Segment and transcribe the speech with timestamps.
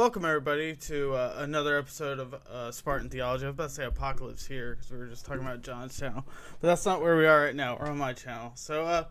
[0.00, 3.44] welcome everybody to uh, another episode of uh, Spartan Theology.
[3.44, 6.24] I was about to say Apocalypse here because we were just talking about John's channel,
[6.58, 7.76] but that's not where we are right now.
[7.78, 8.52] We're on my channel.
[8.54, 9.04] So, uh,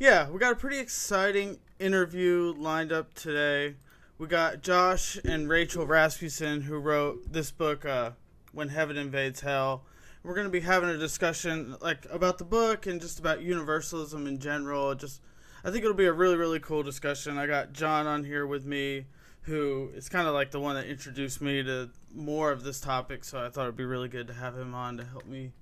[0.00, 3.76] yeah, we got a pretty exciting interview lined up today.
[4.18, 8.10] We got Josh and Rachel Rasmussen who wrote this book, uh,
[8.50, 9.84] "When Heaven Invades Hell."
[10.24, 14.26] We're going to be having a discussion like about the book and just about universalism
[14.26, 14.96] in general.
[14.96, 15.20] Just,
[15.62, 17.38] I think it'll be a really really cool discussion.
[17.38, 19.06] I got John on here with me
[19.44, 23.24] who is kind of like the one that introduced me to more of this topic.
[23.24, 25.52] So I thought it'd be really good to have him on to help me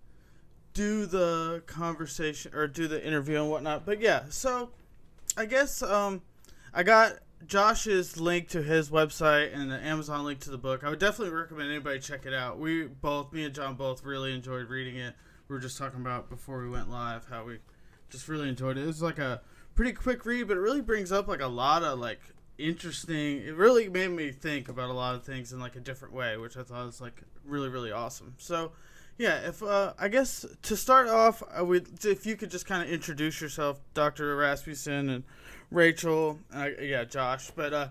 [0.72, 3.84] do the conversation or do the interview and whatnot.
[3.84, 4.70] But yeah, so
[5.36, 6.22] I guess um,
[6.72, 10.84] I got Josh's link to his website and the Amazon link to the book.
[10.84, 12.58] I would definitely recommend anybody check it out.
[12.58, 15.14] We both, me and John, both really enjoyed reading it.
[15.48, 17.58] We were just talking about before we went live how we
[18.10, 18.84] just really enjoyed it.
[18.84, 19.40] It was like a
[19.74, 22.20] pretty quick read, but it really brings up like a lot of like
[22.58, 23.42] interesting.
[23.42, 26.36] It really made me think about a lot of things in like a different way,
[26.36, 28.34] which I thought was like really really awesome.
[28.38, 28.72] So,
[29.18, 32.82] yeah, if uh, I guess to start off, I would if you could just kind
[32.82, 35.24] of introduce yourself, Doctor Rasmussen and
[35.70, 37.88] Rachel, uh, yeah, Josh, but uh,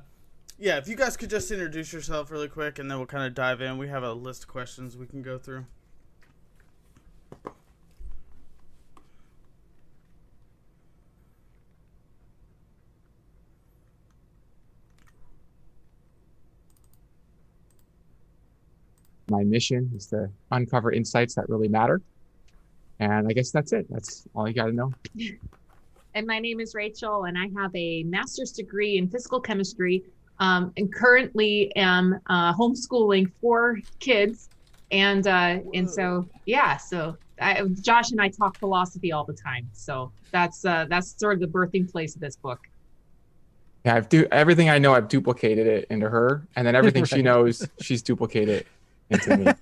[0.57, 3.33] yeah, if you guys could just introduce yourself really quick, and then we'll kind of
[3.33, 3.79] dive in.
[3.79, 5.65] We have a list of questions we can go through.
[19.31, 22.01] My mission is to uncover insights that really matter.
[22.99, 23.87] And I guess that's it.
[23.89, 24.93] That's all you got to know.
[26.13, 30.03] And my name is Rachel, and I have a master's degree in physical chemistry,
[30.39, 34.49] um, and currently am uh, homeschooling four kids.
[34.91, 39.69] And uh, and so yeah, so I, Josh and I talk philosophy all the time.
[39.71, 42.59] So that's uh, that's sort of the birthing place of this book.
[43.85, 44.93] Yeah, I've do everything I know.
[44.93, 47.09] I've duplicated it into her, and then everything right.
[47.09, 48.65] she knows, she's duplicated
[49.11, 49.45] into me.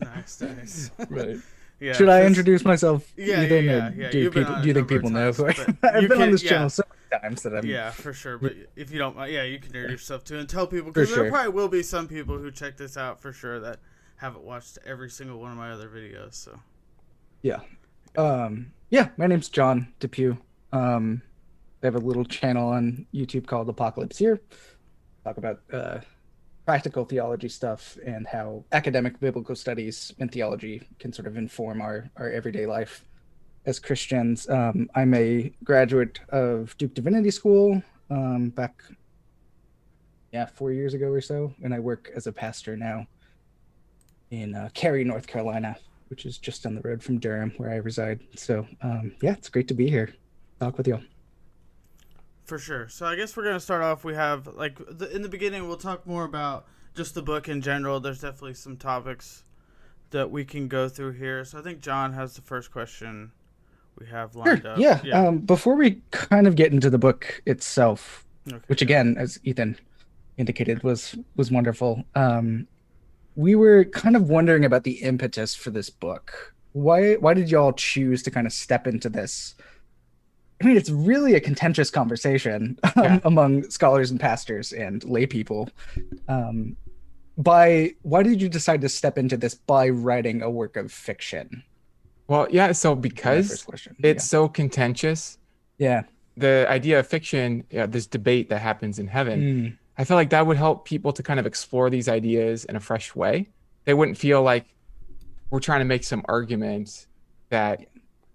[0.00, 0.90] nice, nice.
[1.08, 1.38] Right.
[1.78, 3.12] Yeah, Should I introduce myself?
[3.16, 4.10] Yeah, yeah, yeah, yeah.
[4.10, 5.78] Do, people, do you think people know I am?
[5.82, 7.66] I've been on this channel so many times that I'm.
[7.66, 8.38] Yeah, for sure.
[8.38, 11.24] But if you don't, yeah, you can introduce yourself too and tell people because there
[11.24, 11.30] sure.
[11.30, 13.80] probably will be some people who check this out for sure that
[14.16, 16.34] haven't watched every single one of my other videos.
[16.34, 16.58] So.
[17.42, 17.60] Yeah.
[18.16, 18.72] Um.
[18.88, 20.38] Yeah, my name's John Depew.
[20.72, 21.20] Um,
[21.82, 24.40] I have a little channel on YouTube called Apocalypse Here.
[25.24, 25.98] Talk about uh
[26.66, 32.10] practical theology stuff and how academic biblical studies and theology can sort of inform our,
[32.16, 33.04] our everyday life
[33.66, 34.48] as Christians.
[34.50, 37.80] Um, I'm a graduate of Duke Divinity School
[38.10, 38.82] um, back,
[40.32, 43.06] yeah, four years ago or so, and I work as a pastor now
[44.32, 45.76] in uh, Cary, North Carolina,
[46.08, 48.20] which is just on the road from Durham, where I reside.
[48.34, 50.12] So, um, yeah, it's great to be here.
[50.58, 51.02] Talk with y'all.
[52.46, 52.88] For sure.
[52.88, 54.04] So I guess we're gonna start off.
[54.04, 57.60] We have like the, in the beginning, we'll talk more about just the book in
[57.60, 58.00] general.
[58.00, 59.42] There's definitely some topics
[60.10, 61.44] that we can go through here.
[61.44, 63.32] So I think John has the first question
[63.98, 64.72] we have lined sure.
[64.72, 64.78] up.
[64.78, 65.00] Yeah.
[65.04, 65.26] yeah.
[65.26, 68.62] Um, before we kind of get into the book itself, okay.
[68.68, 69.76] which again, as Ethan
[70.36, 72.04] indicated, was was wonderful.
[72.14, 72.68] Um,
[73.34, 76.54] we were kind of wondering about the impetus for this book.
[76.72, 79.54] Why why did y'all choose to kind of step into this?
[80.60, 83.20] I mean, it's really a contentious conversation yeah.
[83.24, 85.68] among scholars and pastors and lay people.
[86.28, 86.76] Um,
[87.38, 91.62] by why did you decide to step into this by writing a work of fiction?
[92.28, 92.72] Well, yeah.
[92.72, 94.18] So because it's yeah.
[94.18, 95.38] so contentious.
[95.78, 96.02] Yeah.
[96.36, 99.78] The idea of fiction, yeah, this debate that happens in heaven, mm.
[99.98, 102.80] I feel like that would help people to kind of explore these ideas in a
[102.80, 103.48] fresh way.
[103.84, 104.66] They wouldn't feel like
[105.50, 107.06] we're trying to make some argument
[107.48, 107.86] that,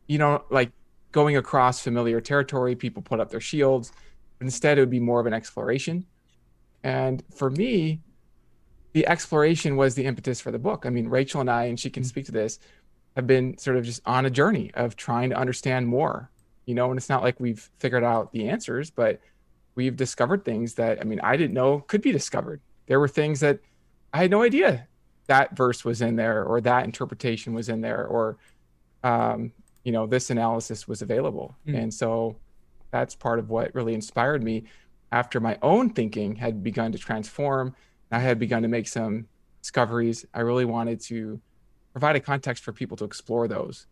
[0.07, 0.71] you know, like
[1.11, 2.75] going across familiar territory.
[2.75, 3.91] People put up their shields.
[4.37, 6.05] But instead, it would be more of an exploration.
[6.83, 8.01] And for me,
[8.93, 10.85] the exploration was the impetus for the book.
[10.85, 12.59] I mean, Rachel and I, and she can speak to this,
[13.15, 16.29] have been sort of just on a journey of trying to understand more.
[16.65, 19.19] You know, and it's not like we've figured out the answers, but
[19.75, 22.61] we've discovered things that I mean, I didn't know could be discovered.
[22.87, 23.59] There were things that
[24.13, 24.87] I had no idea
[25.27, 28.37] that verse was in there, or that interpretation was in there, or
[29.03, 31.77] um, you know this analysis was available mm.
[31.77, 32.35] and so
[32.91, 34.63] that's part of what really inspired me
[35.11, 37.75] after my own thinking had begun to transform
[38.11, 39.27] i had begun to make some
[39.61, 41.39] discoveries i really wanted to
[41.93, 43.87] provide a context for people to explore those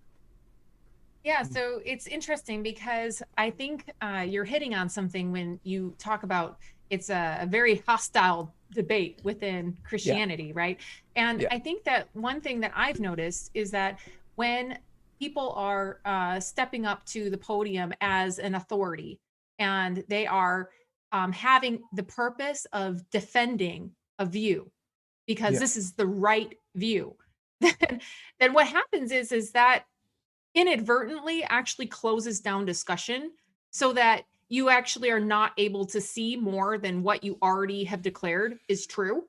[1.24, 6.24] yeah, so it's interesting because I think uh, you're hitting on something when you talk
[6.24, 6.60] about
[6.90, 10.54] it's a, a very hostile debate within Christianity, yeah.
[10.56, 10.80] right?
[11.16, 11.50] And yeah.
[11.52, 14.00] I think that one thing that I've noticed is that
[14.36, 14.80] when
[15.20, 19.20] people are uh, stepping up to the podium as an authority
[19.60, 20.70] and they are
[21.12, 24.72] um, having the purpose of defending a view
[25.28, 25.60] because Yeah.
[25.60, 27.16] this is the right view
[27.62, 28.00] then
[28.40, 29.84] then what happens is is that
[30.56, 33.32] inadvertently actually closes down discussion
[33.72, 38.02] so that you actually are not able to see more than what you already have
[38.02, 39.24] declared is true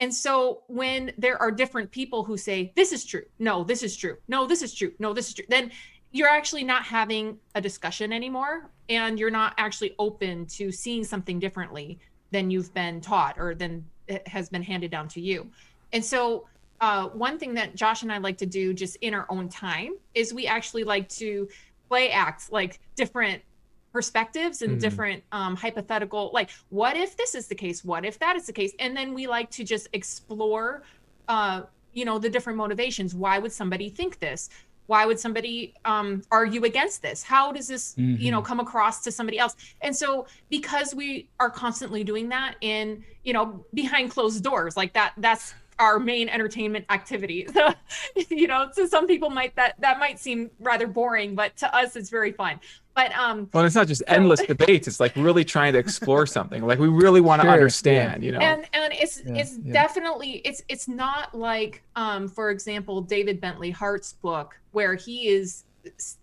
[0.00, 3.24] and so when there are different people who say this is true.
[3.38, 4.16] No this is true.
[4.28, 4.92] No this is true.
[4.98, 5.70] No this is true then
[6.12, 11.38] you're actually not having a discussion anymore and you're not actually open to seeing something
[11.38, 11.98] differently
[12.32, 15.48] than you've been taught or than it has been handed down to you.
[15.92, 16.46] And so
[16.80, 19.92] uh, one thing that josh and i like to do just in our own time
[20.14, 21.46] is we actually like to
[21.88, 23.42] play act like different
[23.92, 24.80] perspectives and Mhm.
[24.80, 27.84] different um, hypothetical like what if this is the case?
[27.84, 28.72] What if that is the case?
[28.78, 30.82] And then we like to just explore
[31.28, 33.14] uh, you know the different motivations.
[33.14, 34.48] Why would somebody think this?
[34.86, 37.22] Why would somebody um, argue against this?
[37.22, 39.54] How does this you know come across to somebody else?
[39.80, 44.92] And so because we are constantly doing that in you know behind closed doors like
[44.94, 47.72] that that's our main entertainment activity so
[48.28, 51.96] you know to some people might that that might seem rather boring but to us
[51.96, 52.60] it's very fun
[52.94, 54.88] but um Well, it's not just endless debates.
[54.88, 56.60] It's like really trying to explore something.
[56.66, 57.54] Like we really want to Sure, yeah.
[57.54, 58.40] understand, you know.
[58.40, 59.72] and and it's Yeah, it's yeah.
[59.72, 65.64] definitely it's it's not like um for example david bentley hart's book where he is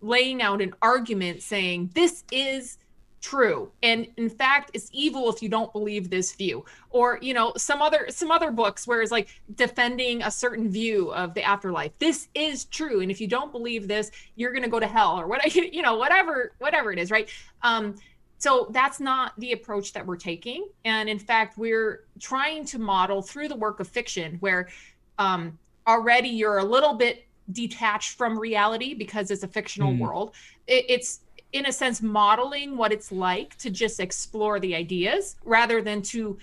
[0.02, 2.78] laying out an argument saying this is
[3.22, 3.72] true.
[3.84, 6.64] And in fact it's evil if you don't believe this view.
[6.90, 11.12] Or you know some other some other books where it's like defending a certain view
[11.14, 11.92] of the afterlife.
[12.00, 13.02] This is true.
[13.02, 15.82] And if you don't believe this you're going to go to hell or what you
[15.82, 17.30] know whatever whatever it is right?
[17.64, 17.96] Um
[18.40, 20.68] so that's not the approach that we're taking.
[20.86, 24.70] And in fact we're trying to model through the work of fiction where
[25.18, 25.58] um,
[25.88, 30.00] already you're a little bit detached from reality because it's a fictional Mm.
[30.00, 30.36] world.
[30.68, 31.22] It, it's
[31.54, 36.38] in a sense modeling what it's like to just explore the ideas rather than to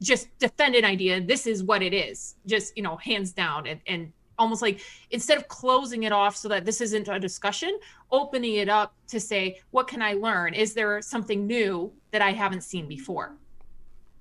[0.00, 3.80] just defend an idea this is what it is just you know hands down and,
[3.86, 7.76] and almost like instead of closing it off so that this isn't a discussion
[8.12, 12.30] opening it up to say what can i learn is there something new that i
[12.32, 13.34] haven't seen before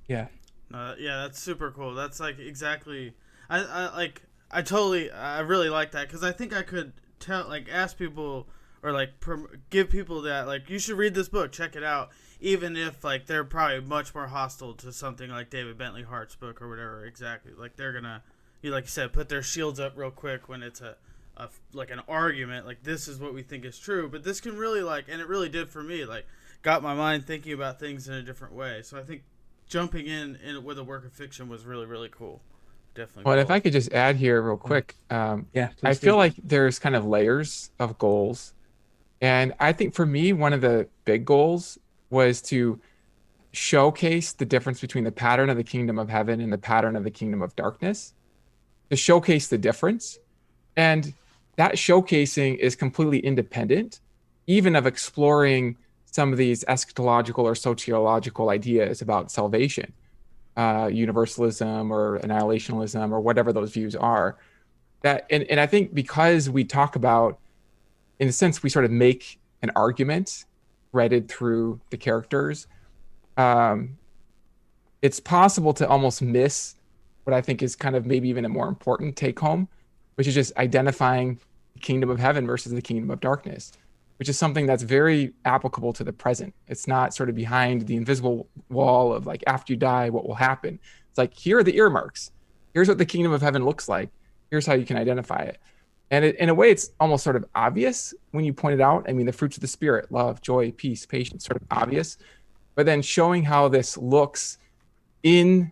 [0.08, 0.28] Yeah.
[0.74, 1.94] Uh, yeah, that's super cool.
[1.94, 3.14] That's like exactly.
[3.50, 4.22] I, I like.
[4.52, 5.10] I totally.
[5.12, 8.48] I really like that because I think I could tell, like, ask people
[8.84, 12.10] or like prom- give people that like you should read this book, check it out,
[12.40, 16.62] even if like they're probably much more hostile to something like David Bentley Hart's book
[16.62, 17.06] or whatever.
[17.06, 18.24] Exactly, like they're gonna,
[18.62, 20.96] you like you said, put their shields up real quick when it's a.
[21.40, 24.58] A, like an argument like this is what we think is true but this can
[24.58, 26.26] really like and it really did for me like
[26.64, 29.22] got my mind thinking about things in a different way so i think
[29.68, 32.42] jumping in, in with a work of fiction was really really cool.
[32.96, 33.30] Definitely.
[33.30, 33.52] Well, if.
[33.52, 35.68] I could just add here real quick, um, Yeah.
[35.84, 36.06] I please do.
[36.08, 38.54] feel like there's kind of layers of goals.
[39.22, 41.78] And I think for me, one of the big goals
[42.10, 42.80] was to
[43.52, 47.04] showcase the difference between the pattern of the kingdom of heaven and the pattern of
[47.04, 48.14] the kingdom of darkness,
[48.90, 50.20] to showcase the difference.
[50.76, 51.14] And
[51.56, 54.00] that showcasing is completely independent,
[54.46, 55.78] even of exploring
[56.12, 59.92] some of these eschatological or soteriological ideas about salvation,
[60.56, 64.38] uh, universalism or annihilationism or whatever those views are
[65.02, 67.40] that and, and i think because we talk about
[68.20, 70.46] in a sense we sort of make an argument
[70.92, 72.68] threaded through the characters.
[73.36, 73.98] Um,
[75.02, 76.76] it's possible to almost miss
[77.24, 79.68] what i think is kind of maybe even a more important take home
[80.16, 81.38] which is just identifying
[81.74, 83.74] the kingdom of heaven versus the kingdom of darkness
[84.18, 86.54] which is something that's very applicable to the present.
[86.68, 90.36] It's not sort of behind the invisible wall of like after you die what will
[90.36, 90.80] happen?
[91.10, 92.32] It's like here are the earmarks.
[92.74, 94.10] Here's what the kingdom of heaven looks like.
[94.50, 95.60] Here's how you can identify it
[96.12, 99.06] and it, in a way it's almost sort of obvious when you point it out
[99.10, 102.18] i mean the fruits of the spirit love joy peace patience sort of obvious
[102.76, 104.58] but then showing how this looks
[105.24, 105.72] in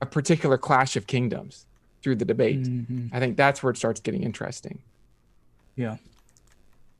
[0.00, 1.66] a particular clash of kingdoms
[2.02, 3.10] through the debate Mhm.
[3.12, 4.82] i think that's where it starts getting interesting
[5.76, 5.96] Yeah.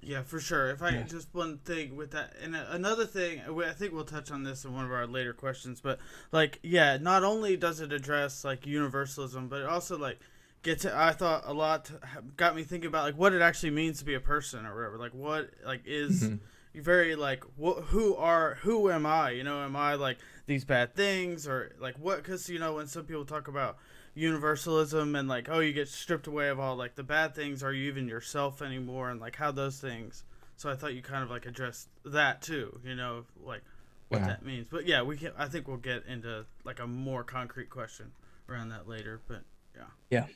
[0.05, 0.71] Yeah, for sure.
[0.71, 1.03] If I Yeah.
[1.05, 4.73] just one thing with that, and another thing, I think we'll touch on this in
[4.73, 5.81] one of our later questions.
[5.81, 6.01] But
[6.33, 10.19] like, yeah, not only does it address like universalism, but it also like
[10.63, 10.85] gets.
[10.87, 11.91] I thought a lot
[12.37, 14.99] got me thinking about like what it actually means to be a person or whatever.
[14.99, 16.39] Like what like is Mhm.
[16.75, 19.31] very like wh- who are who am I?
[19.31, 22.17] You know, am I like these bad things or like what?
[22.23, 23.77] Because you know when some people talk about
[24.15, 27.73] universalism and like oh you get stripped away of all like the bad things are
[27.73, 30.25] you even yourself anymore and like how those things
[30.57, 33.63] so i thought you kind of like addressed that too you know like
[34.09, 34.27] what Yeah.
[34.29, 37.71] that means but yeah we can i think we'll get into like a more concrete
[37.71, 38.13] question
[38.51, 39.43] around that later but
[39.75, 40.27] yeah yeah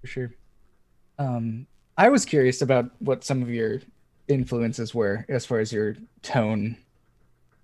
[0.00, 0.34] for sure.
[1.18, 1.66] Um,
[1.96, 3.80] I was curious about what some of your
[4.28, 6.76] influences were as far as your tone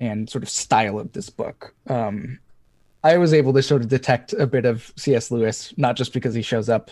[0.01, 1.75] and sort of style of this book.
[1.89, 2.39] Um,
[3.03, 5.31] I was able to sort of detect a bit of C.S.
[5.31, 6.91] Lewis, not just because he shows up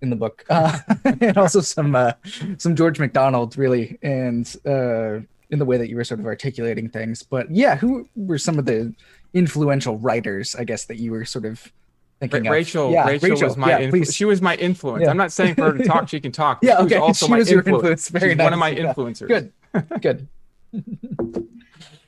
[0.00, 2.12] in the book, uh, and also some uh,
[2.58, 6.88] some George MacDonald, really, and uh, in the way that you were sort of articulating
[6.88, 7.22] things.
[7.22, 8.94] But yeah, who were some of the
[9.34, 11.72] influential writers, I guess, that you were sort of
[12.20, 12.92] thinking Ra- Rachel, of?
[12.92, 15.04] Yeah, Rachel, was my yeah, influ- she was my influence.
[15.04, 15.10] Yeah.
[15.10, 16.60] I'm not saying for her to talk, she can talk.
[16.62, 17.82] but Yeah, she was okay, also she my was your influence.
[17.82, 18.08] influence.
[18.08, 18.92] Very She's one of my nice, yeah.
[18.94, 19.28] influencers.
[19.28, 19.52] Good,
[20.00, 20.28] good.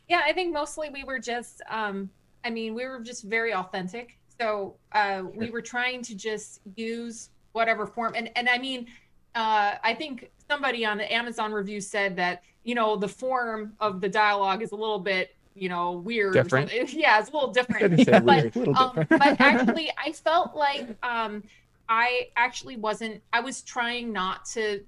[0.09, 2.11] Yeah, I think mostly we were just, um,
[2.45, 4.19] I mean, we were just very authentic.
[4.41, 8.15] So uh, we were trying to just use whatever form.
[8.17, 8.89] And, and I mean,
[9.37, 14.01] uh, I think somebody on the Amazon review said that, you know, the form of
[14.01, 16.33] the dialogue is a little bit, you know, weird.
[16.35, 16.73] Different.
[16.93, 17.99] Yeah, it's a little different.
[17.99, 18.57] Yeah, weird.
[18.57, 19.09] a little um, different.
[19.09, 21.43] but actually i felt like um
[21.89, 24.83] i actually wasn't i was trying not to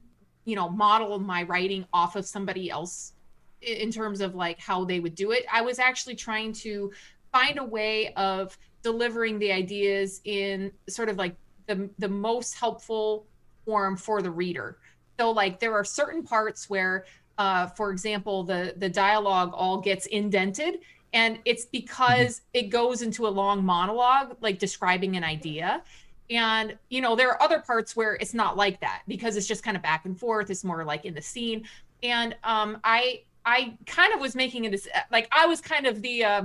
[0.44, 3.12] you know model my writing off of somebody else
[3.60, 6.92] in terms of like how they would do it i was actually trying to
[7.30, 11.34] find a way of delivering the ideas in sort of like
[11.66, 13.26] the the most helpful
[13.64, 14.78] form for the reader
[15.18, 17.04] so like there are certain parts where
[17.42, 20.74] uh, for example the the dialogue all gets indented
[21.12, 25.82] and it's because it goes into a long monologue like describing an idea.
[26.30, 29.64] And you know there are other parts where it's not like that because it's just
[29.64, 31.66] kind of back and forth it's more like in the scene.
[32.02, 36.00] And um i i kind of was making a dec- like i was kind of
[36.00, 36.42] the uh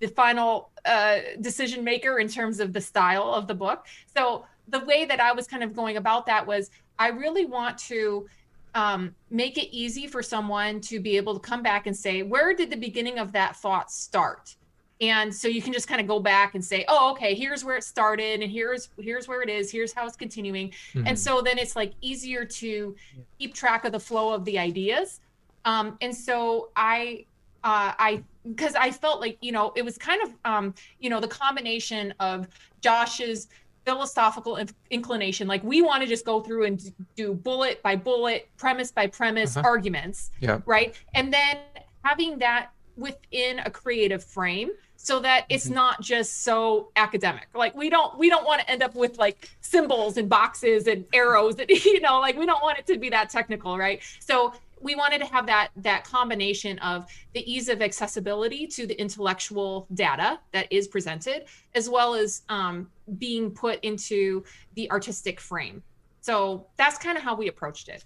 [0.00, 3.86] the final uh decision maker in terms of the style of the book.
[4.16, 7.76] So the way that i was kind of going about that was i really want
[7.92, 8.26] to
[8.74, 12.54] um, make it easy for someone to be able to come back and say, where
[12.54, 14.56] did the beginning of that thought start?
[15.00, 17.76] And so you can just kind of go back and say, oh, okay, here's where
[17.76, 20.72] it started, and here's here's where it is, here's how it's continuing.
[20.92, 21.06] Mhm.
[21.06, 22.96] And so then it's like easier to
[23.38, 25.20] keep track of the flow of the ideas.
[25.64, 27.26] Um, and so I
[27.62, 31.20] uh, I because I felt like you know it was kind of um, you know
[31.20, 32.48] the combination of
[32.80, 33.48] Josh's
[33.88, 38.46] philosophical in- inclination like we want to just go through and do bullet by bullet
[38.58, 39.66] premise by premise Uh-huh.
[39.66, 40.60] arguments Yeah.
[40.66, 41.56] right and then
[42.04, 42.68] having that
[42.98, 45.74] within a creative frame so that it's Mhm.
[45.82, 49.48] not just so academic like we don't we don't want to end up with like
[49.62, 53.08] symbols and boxes and arrows that you know like we don't want it to be
[53.08, 57.82] that technical right so we wanted to have that that combination of the ease of
[57.82, 61.44] accessibility to the intellectual data that is presented
[61.74, 64.44] as well as um, being put into
[64.74, 65.82] the artistic frame
[66.20, 68.04] so that's kind of how we approached it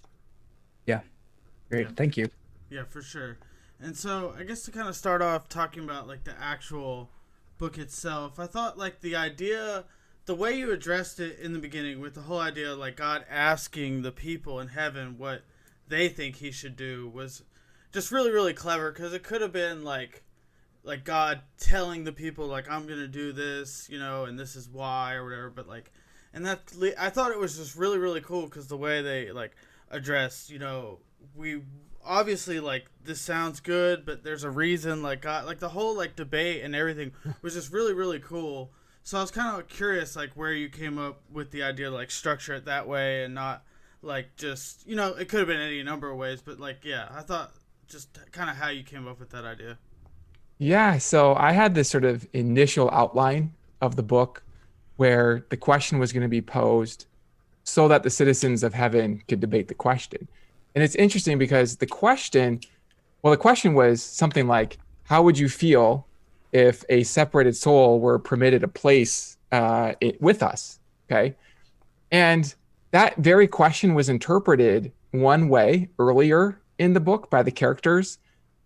[0.85, 1.01] Yeah.
[1.69, 2.29] Great, thank you.
[2.69, 3.37] Yeah, for sure.
[3.79, 7.09] And so, I guess to kind of start off talking about like the actual
[7.57, 9.85] book itself, I thought like the idea,
[10.25, 13.25] the way you addressed it in the beginning with the whole idea of like God
[13.29, 15.41] asking the people in heaven what
[15.87, 17.43] they think he should do was
[17.91, 20.23] just really really clever because it could have been like
[20.83, 24.55] like God telling the people like I'm going to do this, you know, and this
[24.55, 25.91] is why or whatever, but like
[26.33, 26.61] and that
[26.99, 29.55] I thought it was just really really cool cuz the way they like
[29.89, 30.99] addressed, you know,
[31.35, 31.61] we
[32.05, 35.01] obviously like this sounds good, but there's a reason.
[35.01, 37.11] Like, God, like the whole like debate and everything
[37.41, 38.71] was just really really cool.
[39.03, 41.91] So I was kind of curious, like where you came up with the idea to
[41.91, 43.63] like structure it that way and not
[44.03, 47.07] like just you know it could have been any number of ways, but like yeah,
[47.11, 47.53] I thought
[47.87, 49.77] just kind of how you came up with that idea.
[50.57, 54.43] Yeah, so I had this sort of initial outline of the book
[54.97, 57.05] where the question was going to be posed
[57.63, 60.27] so that the citizens of heaven could debate the question.
[60.75, 62.59] And it's interesting because the question,
[63.21, 66.07] well, the question was something like, How would you feel
[66.51, 70.79] if a separated soul were permitted a place uh, it, with us?
[71.09, 71.35] Okay.
[72.11, 72.53] And
[72.93, 78.19] that very question was interpreted one way earlier in the book by the characters.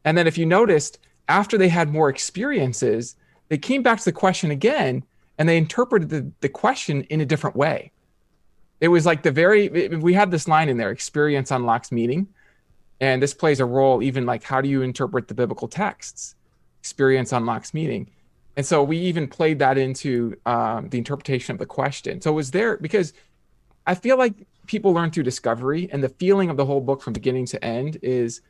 [0.04, 3.16] And then if you noticed, after they had more experiences,
[3.48, 5.06] they came back to the question again
[5.38, 7.94] and they interpreted the, the question in a different way.
[8.82, 12.28] It was like the very, we had this line in there experience unlocks meaning.
[13.00, 16.36] And this plays a role, even like how do you interpret the biblical texts?
[16.80, 18.10] Experience unlocks meaning.
[18.58, 22.20] And so we even played that into um, the interpretation of the question.
[22.20, 23.14] So it was there because
[23.88, 24.34] I feel like
[24.68, 27.98] people learn through discovery, and the feeling of the whole book from beginning to end
[28.04, 28.42] is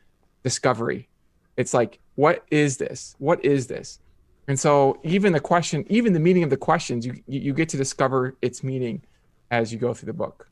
[0.42, 1.08] discovery.
[1.56, 3.14] It's like, what is this?
[3.18, 4.00] What is this?
[4.48, 7.76] And so even the question, even the meaning of the questions, you you get to
[7.76, 9.02] discover its meaning
[9.50, 10.48] as you go through the book.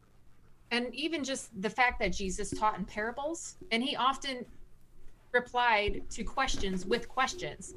[0.71, 4.45] and even just the fact that Jesus taught in parables, and he often
[5.33, 7.75] replied to questions with questions.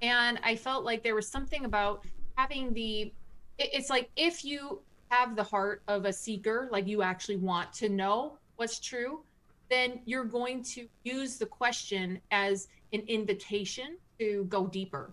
[0.00, 2.04] And I felt like there was something about
[2.36, 3.12] having the,
[3.58, 4.80] it's like if you
[5.12, 9.20] have the heart of a seeker, like you actually want to know what's true,
[9.68, 15.12] then you're going to use the question as an invitation to go deeper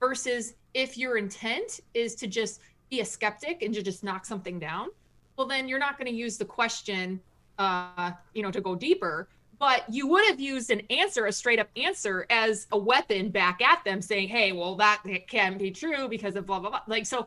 [0.00, 4.58] versus if your intent is to just be a skeptic and to just knock something
[4.58, 4.88] down
[5.36, 7.20] well then you're not going to use the question
[7.58, 11.58] uh you know to go deeper but you would have used an answer a straight
[11.58, 16.08] up answer as a weapon back at them saying hey well that can't be true
[16.08, 16.80] because of blah blah blah.
[16.86, 17.26] Like so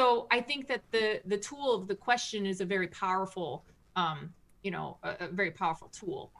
[0.00, 3.64] so i think that the the tool of the question is a very powerful
[3.96, 4.32] um
[4.62, 6.32] you know a, a very powerful tool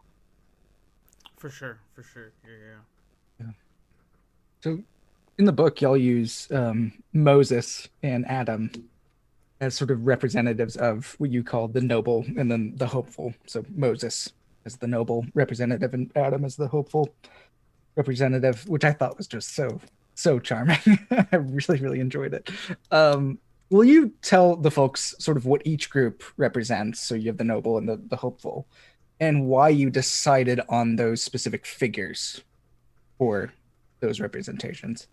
[1.41, 2.33] For sure, for sure.
[2.45, 2.81] Yeah,
[3.41, 3.53] yeah.
[4.63, 4.79] So,
[5.39, 8.71] in the book, y'all use um, Moses and Adam
[9.63, 13.33] as sort of representatives of what you call the noble and then the hopeful.
[13.47, 14.35] So, Moses
[14.67, 17.09] as the noble representative and Adam as the hopeful
[17.97, 19.81] representative, which I thought was just so,
[20.15, 20.79] so charming.
[21.11, 22.51] I really, really enjoyed it.
[22.91, 23.39] Um,
[23.71, 27.01] will you tell the folks sort of what each group represents?
[27.01, 28.67] So, you have the noble and the, the hopeful,
[29.21, 32.43] and why you decided on those specific figures
[33.19, 33.53] for
[34.01, 35.07] those representations.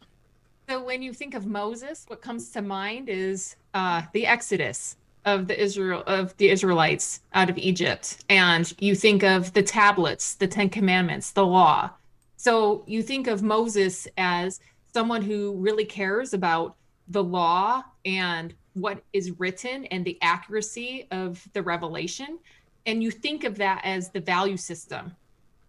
[0.70, 5.48] So when you think of Moses, what comes to mind is uh, the Exodus of
[5.48, 10.48] the Israel of the Israelites out of Egypt, and you think of the tablets, the
[10.48, 11.89] Ten Commandments, the law.
[12.36, 14.60] So you think of Moses as
[14.93, 16.76] someone who really cares about
[17.08, 22.39] the law and what is written and the accuracy of the revelation,
[22.86, 25.12] and you think of that as the value system.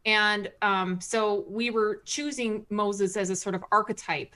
[0.07, 4.35] And um, so we were choosing Moses as a sort of archetype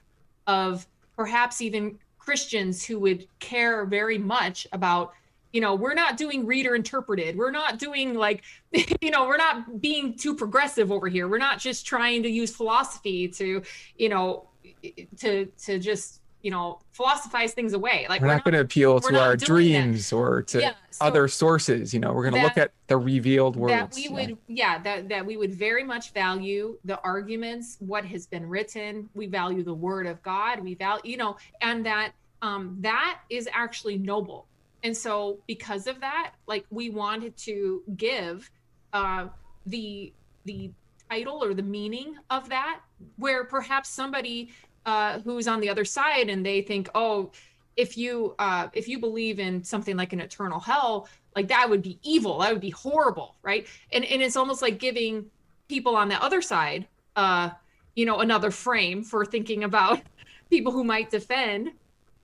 [0.49, 0.87] of
[1.17, 5.13] perhaps even Christians who would care very much about,
[5.53, 7.37] you know, we're not doing reader interpreted.
[7.37, 8.43] We're not doing like,
[9.01, 11.29] you know, we're not being too progressive over here.
[11.29, 13.63] We're not just trying to use philosophy to,
[13.97, 14.49] you know,
[15.19, 18.07] to to just you know philosophize things away.
[18.09, 20.17] Like we're, we're not, going to appeal to our dreams that.
[20.17, 22.13] or to yeah, so other sources you know.
[22.13, 25.37] We're going to look at the revealed words that we would yeah that, that we
[25.37, 29.09] would very much value the arguments what has been written.
[29.15, 30.61] We value the word of god.
[30.61, 34.47] We value you know and that um that is actually noble.
[34.85, 38.51] And so because of that like we wanted to give
[38.93, 39.29] uh
[39.67, 40.13] the
[40.45, 40.73] the
[41.09, 42.81] title or the meaning of that
[43.17, 44.51] where perhaps somebody
[44.87, 47.31] uh, who's on the other side and they think, oh,
[47.77, 51.83] if you uh, if you believe in something like an eternal hell, like that would
[51.83, 53.67] be evil, that would be horrible, right?
[53.93, 55.27] And and it's almost like giving
[55.69, 57.51] people on the other side, uh,
[57.95, 60.01] you know, another frame for thinking about
[60.51, 61.73] people who might defend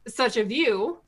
[0.07, 0.99] such a view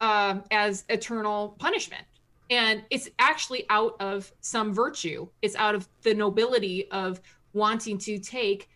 [0.00, 2.04] uh, as eternal punishment.
[2.50, 5.28] And it's actually out of some virtue.
[5.42, 7.20] It's out of the nobility of
[7.52, 8.68] wanting to take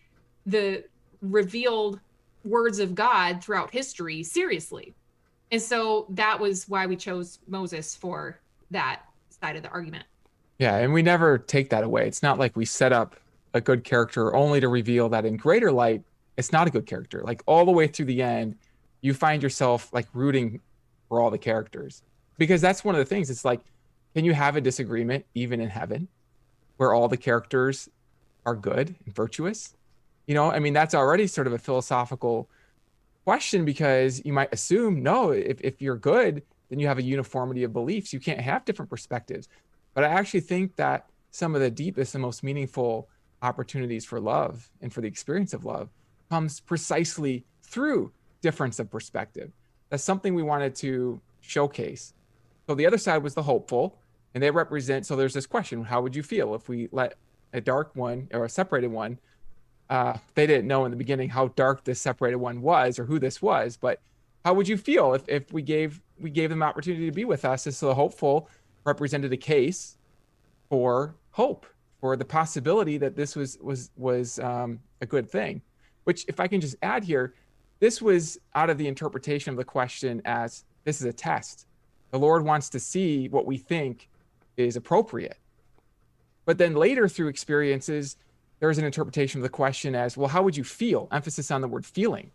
[0.45, 0.83] the
[1.21, 1.99] revealed
[2.43, 4.93] words of God throughout history seriously.
[5.51, 8.39] And so that was why we chose Moses for
[8.71, 10.05] that side of the argument.
[10.59, 12.07] Yeah, and we never take that away.
[12.07, 13.15] It's not like we set up
[13.53, 16.03] a good character only to reveal that in greater light,
[16.37, 17.21] it's not a good character.
[17.23, 18.55] Like all the way through the end,
[19.01, 20.59] you find yourself like rooting
[21.07, 22.01] for all the characters.
[22.37, 23.29] Because that's one of the things.
[23.29, 23.61] It's like,
[24.15, 26.07] can you have a disagreement even in heaven
[26.77, 27.89] where all the characters
[28.45, 29.75] are good and virtuous?
[30.27, 32.49] You know, I mean, that's already sort of a philosophical
[33.25, 37.63] question because you might assume, no, if, if you're good, then you have a uniformity
[37.63, 38.13] of beliefs.
[38.13, 39.47] You can't have different perspectives.
[39.93, 43.09] But I actually think that some of the deepest and most meaningful
[43.41, 45.89] opportunities for love and for the experience of love
[46.29, 49.51] comes precisely through difference of perspective.
[49.89, 52.13] That's something we wanted to showcase.
[52.67, 53.99] So the other side was the hopeful,
[54.33, 55.05] and they represent.
[55.05, 57.15] So there's this question: How would you feel if we let
[57.51, 59.19] a dark one or a separated one
[59.89, 63.19] uh, they didn't know in the beginning how dark this separated one was or who
[63.19, 63.77] this was.
[63.77, 64.01] But
[64.45, 67.45] how would you feel if, if we gave we gave them opportunity to be with
[67.45, 67.67] us?
[67.67, 68.49] As so the hopeful
[68.85, 69.97] represented a case
[70.69, 71.65] for hope,
[71.99, 75.61] for the possibility that this was was was um, a good thing.
[76.05, 77.33] Which, if I can just add here,
[77.79, 81.65] this was out of the interpretation of the question as this is a test.
[82.11, 84.09] The Lord wants to see what we think
[84.57, 85.37] is appropriate.
[86.45, 88.17] But then later through experiences,
[88.63, 91.09] there's an interpretation of the question as well how would you feel?
[91.11, 92.31] Emphasis on the word feeling.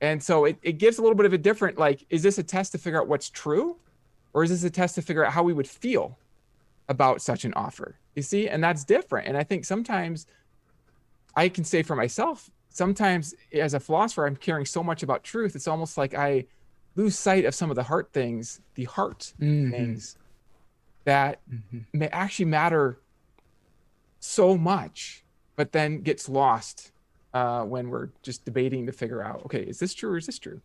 [0.00, 2.42] And so it, it gives a little bit of a different like is this a
[2.42, 3.76] test to figure out what's true?
[4.32, 6.16] Or is this a test to figure out how we would feel
[6.88, 7.96] about such an offer?
[8.14, 8.48] You see?
[8.48, 9.28] And that's different.
[9.28, 10.26] And i think sometimes
[11.36, 15.54] i can say for myself sometimes as a philosopher i'm caring so much about truth
[15.54, 16.42] it's almost like i
[16.96, 19.70] lose sight of some of the heart things the heart mm-hmm.
[19.72, 20.16] things
[21.04, 21.80] that mm-hmm.
[21.92, 22.98] may actually matter
[24.20, 25.24] so much,
[25.56, 26.92] but then gets lost
[27.32, 30.38] uh, when we're just debating to figure out, okay, is this true or is this
[30.38, 30.60] true?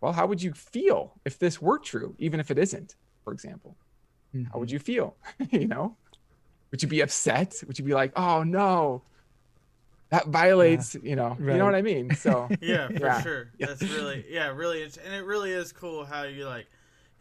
[0.00, 3.76] Well, how would you feel if this were true, even if it isn't, for example?
[4.34, 4.52] Mm-hmm.
[4.52, 5.16] How would you feel?
[5.50, 5.96] you know,
[6.70, 7.54] would you be upset?
[7.66, 9.02] Would you be like, oh no?
[10.10, 12.14] that violates, you know, you know what I mean?
[12.14, 13.22] So Yeah, for Yeah.
[13.22, 13.48] sure.
[13.58, 16.66] That's really yeah, really and it really is cool how you like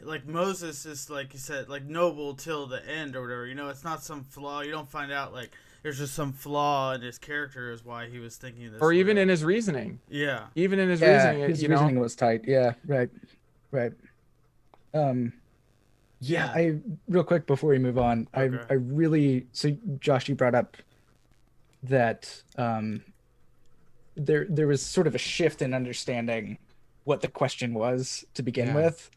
[0.01, 3.47] like Moses is like you said like noble till the end or whatever.
[3.47, 4.61] You know, it's not some flaw.
[4.61, 5.51] You don't find out like
[5.85, 8.81] there's just some flaw in his character is why he was thinking this.
[8.81, 9.99] or even in his reasoning.
[10.09, 11.75] yeah, Even in his yeah, reasoning, his you know.
[11.75, 12.41] reasoning was tight.
[12.47, 13.07] Yeah, right,
[13.69, 13.91] right.
[14.95, 15.31] Um,
[16.19, 16.51] yeah, Yeah.
[16.59, 18.57] I real quick before we move on, Okay.
[18.67, 20.75] I I really so Josh, you brought up
[21.83, 23.03] that um
[24.15, 26.57] there there was sort of a shift in understanding
[27.03, 28.75] what the question was to begin Yeah.
[28.75, 29.11] with,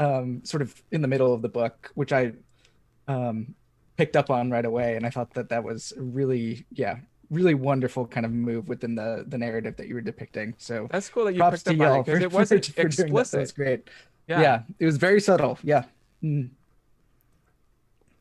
[0.00, 2.32] um, sort of in the middle of the book, which I
[3.06, 3.54] um
[3.98, 6.96] picked up on right away, and I thought that that was really yeah
[7.30, 10.54] really wonderful kind of move within the the narrative that you were depicting.
[10.56, 12.64] So That's cool that you props picked to up on y'all it because it wasn't
[12.64, 12.96] for, for doing that.
[12.96, 13.54] That was explicit.
[13.54, 13.90] great.
[14.26, 14.40] Yeah.
[14.40, 14.62] Yeah.
[14.78, 15.58] it was very subtle.
[15.62, 15.84] Yeah.
[16.22, 16.50] Mm.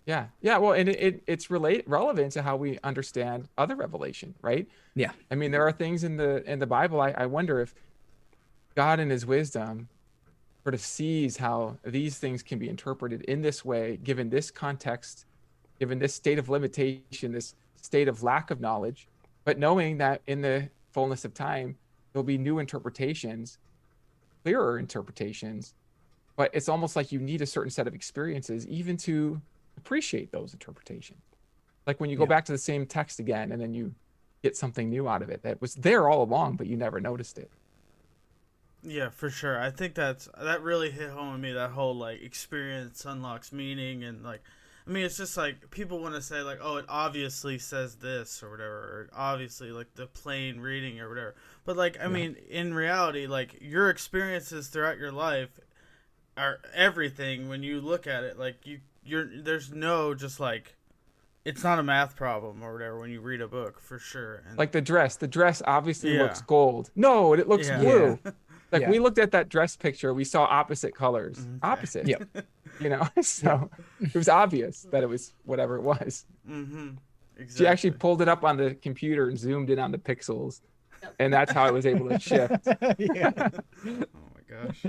[0.06, 0.58] Yeah, yeah.
[0.58, 4.66] Well, and it, it it's relate relevant to how we understand other revelation, right?
[4.96, 5.12] Yeah.
[5.30, 7.02] I mean, there are things in the in the Bible.
[7.02, 7.76] I, I wonder if
[8.74, 9.90] God, in His wisdom,
[10.64, 15.26] sort of sees how these things can be interpreted in this way, given this context,
[15.80, 19.08] given this state of limitation, this state of lack of knowledge,
[19.46, 21.78] but knowing that in the fullness of time
[22.14, 23.60] there'll be new interpretations,
[24.44, 25.74] clearer interpretations.
[26.36, 29.42] But it's almost like you need a certain set of experiences even to
[29.78, 31.22] appreciate those interpretations.
[31.88, 32.28] Like when you go Yeah.
[32.28, 33.96] back to the same text again and then you
[34.44, 37.38] get something new out of it that was there all along, but you never noticed
[37.38, 37.52] it.
[38.84, 39.60] yeah, for sure.
[39.60, 41.52] I think that's that really hit home with me.
[41.52, 44.42] That whole like experience unlocks meaning and like.
[44.88, 48.42] I mean, it's just like people want to say like, "Oh, it obviously says this"
[48.42, 51.36] or whatever, or obviously like the plain reading or whatever.
[51.66, 55.60] But like, I mean, in reality, like your experiences throughout your life
[56.38, 58.40] are everything when you look at it.
[58.40, 60.76] Like you, you're there's no just like,
[61.44, 64.44] it's not a math problem or whatever when you read a book for sure.
[64.48, 66.24] And Like the dress, the dress obviously Yeah.
[66.24, 66.92] looks gold.
[66.96, 67.80] No, it looks Yeah.
[67.80, 68.20] blue.
[68.72, 68.90] Like Yeah.
[68.90, 71.40] we looked at that dress picture, we saw opposite colors.
[71.40, 71.50] Okay.
[71.64, 72.08] Opposite.
[72.08, 72.24] Yep.
[72.80, 76.26] You know, so it was obvious that it was whatever it was.
[76.48, 76.90] mm-hmm.
[77.36, 77.56] Exactly.
[77.58, 80.62] She actually pulled it up on the computer and zoomed in on the pixels.
[81.18, 82.68] And that's how it was able to shift.
[83.00, 83.32] yeah.
[83.36, 84.04] Oh
[84.36, 84.86] my gosh.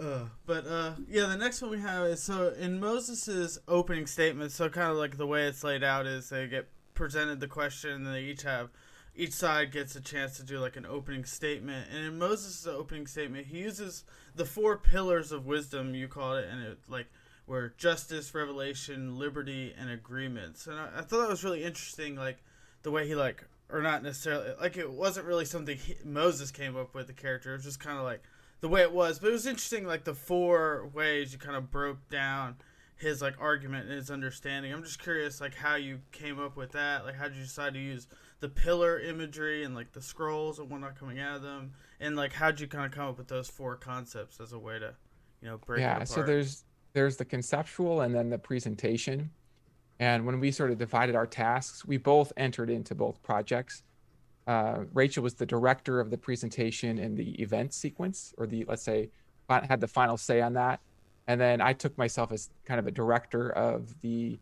[0.00, 4.52] Uh, but uh, yeah, the next one we have is so in Moses's opening statement.
[4.52, 7.90] So kind of like the way it's laid out is they get presented the question,
[7.90, 8.68] and they each have
[9.16, 11.88] each side gets a chance to do like an opening statement.
[11.92, 16.46] And in Moses' opening statement, he uses the four pillars of wisdom you call it,
[16.50, 17.06] and it like
[17.46, 20.66] were justice, revelation, liberty, and agreements.
[20.66, 22.42] And I, I thought that was really interesting, like
[22.82, 26.76] the way he like or not necessarily like it wasn't really something he, Moses came
[26.76, 27.50] up with the character.
[27.50, 28.22] It was just kind of like
[28.60, 29.18] the way it was.
[29.18, 32.56] But it was interesting, like the four ways you kind of broke down
[32.96, 34.72] his like argument and his understanding.
[34.72, 37.04] I'm just curious, like how you came up with that.
[37.04, 38.06] Like how did you decide to use
[38.40, 42.32] the pillar imagery and like the scrolls and whatnot coming out of them, and like
[42.32, 44.94] how'd you kind of come up with those four concepts as a way to,
[45.40, 49.30] you know, break it yeah so there's there's the conceptual and then the presentation.
[49.98, 53.82] And when we sort of divided our tasks we both entered into both projects.
[54.46, 58.82] Uh, rachel was the director of the presentation and the event sequence or the let's
[58.82, 59.10] say
[59.48, 60.80] had the final say on that.
[61.26, 64.38] And then i took myself as kind of a director of the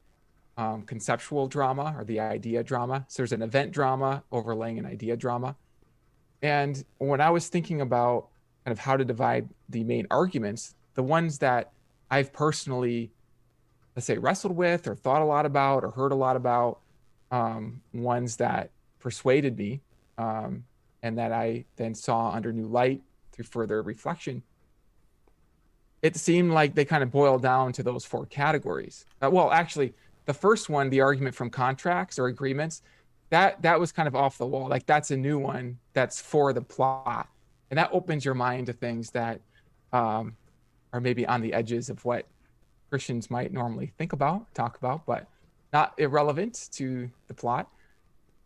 [0.56, 5.16] um, conceptual drama or the idea drama so there's an event drama overlaying an idea
[5.16, 5.56] drama
[6.42, 8.28] and when i was thinking about
[8.64, 11.72] kind of how to divide the main arguments the ones that
[12.10, 13.10] I've personally,
[13.94, 16.78] let's say, wrestled with or thought a lot about or heard a lot about,
[17.30, 19.80] um, ones that persuaded me
[20.18, 20.64] um,
[21.02, 24.42] and that I then saw under new light through further reflection.
[26.02, 29.06] It seemed like they kind of boiled down to those four categories.
[29.20, 29.94] Uh, well, actually,
[30.26, 32.82] the first one, the argument from contracts or agreements,
[33.30, 34.68] that that was kind of off the wall.
[34.68, 37.28] Like that's a new one that's for the plot,
[37.70, 39.40] and that opens your mind to things that
[39.92, 40.36] um,
[40.92, 42.26] are maybe on the edges of what
[42.90, 45.26] Christians might normally think about, talk about, but
[45.72, 47.68] not irrelevant to the plot.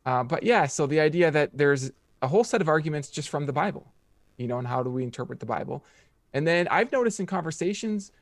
[0.07, 1.91] Uh, but yeah, so the idea that there's
[2.23, 3.93] a whole set of arguments just from the Bible,
[4.39, 5.85] you know, and how do we interpret the Bible?
[6.33, 8.13] And then I've noticed in conversations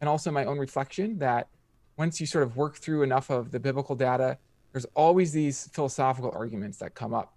[0.00, 1.48] and also my own reflection that
[1.96, 4.38] once you sort of work through enough of the biblical data,
[4.72, 7.34] there's always these philosophical arguments that come up.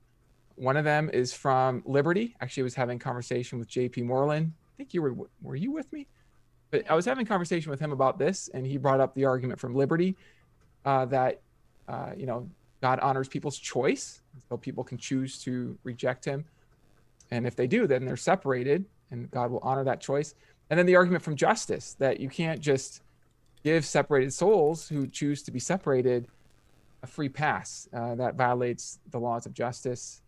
[0.55, 2.35] One of them is from Liberty.
[2.41, 4.53] Actually, I was having a conversation with JP Moreland.
[4.57, 6.07] I think you were were you with me?
[6.71, 9.25] But I was having a conversation with him about this, and he brought up the
[9.25, 10.17] argument from Liberty
[10.83, 11.41] uh, that
[11.87, 12.49] uh, you know
[12.81, 16.45] God honors people's choice, so people can choose to reject Him,
[17.31, 20.33] and if they do, then they're separated, and God will honor that choice.
[20.69, 23.01] And then the argument from justice that you can't just
[23.67, 26.25] give separated souls who choose to be separated
[27.03, 30.21] a free pass uh, that violates the laws of justice.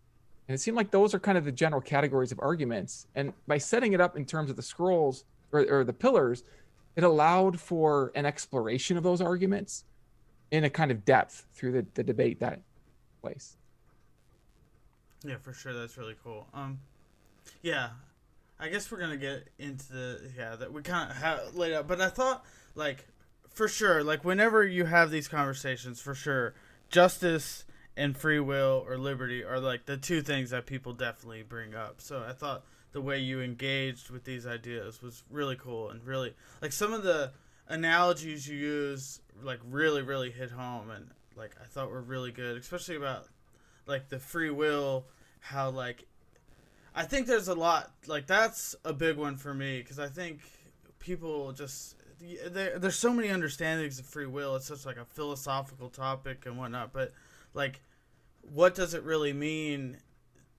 [0.47, 3.07] And it seemed like those are kind of the general categories of arguments.
[3.15, 5.23] And by setting it up in terms of the scrolls
[5.53, 6.43] or, or the pillars,
[6.97, 9.85] it allowed for an exploration of those arguments
[10.51, 12.59] in a kind of depth through the, the debate that
[13.21, 13.55] place.
[15.23, 15.71] Yeah, for sure.
[15.71, 16.45] That's really cool.
[16.53, 16.79] Um,
[17.61, 17.91] yeah,
[18.59, 22.01] I guess we're gonna get into the yeah that we kind of laid out, but
[22.01, 23.05] I thought like
[23.59, 26.53] for sure like whenever you have these conversations, for sure,
[26.87, 27.65] justice
[27.97, 31.99] and free will or liberty are like the two things that people definitely bring up.
[31.99, 36.35] So I thought the way you engaged with these ideas was really cool and really
[36.61, 37.33] like some of the
[37.67, 42.55] analogies you use like really really hit home and like I thought were really good,
[42.55, 43.25] especially about
[43.85, 45.03] like the free will,
[45.41, 46.05] how like
[46.95, 50.39] I think there's a lot like that's a big one for me because I think
[50.99, 51.95] people just
[52.47, 54.55] there, there's so many understandings of free will.
[54.55, 57.13] It's such like a philosophical topic and whatnot, but
[57.53, 57.81] like
[58.41, 59.97] what does it really mean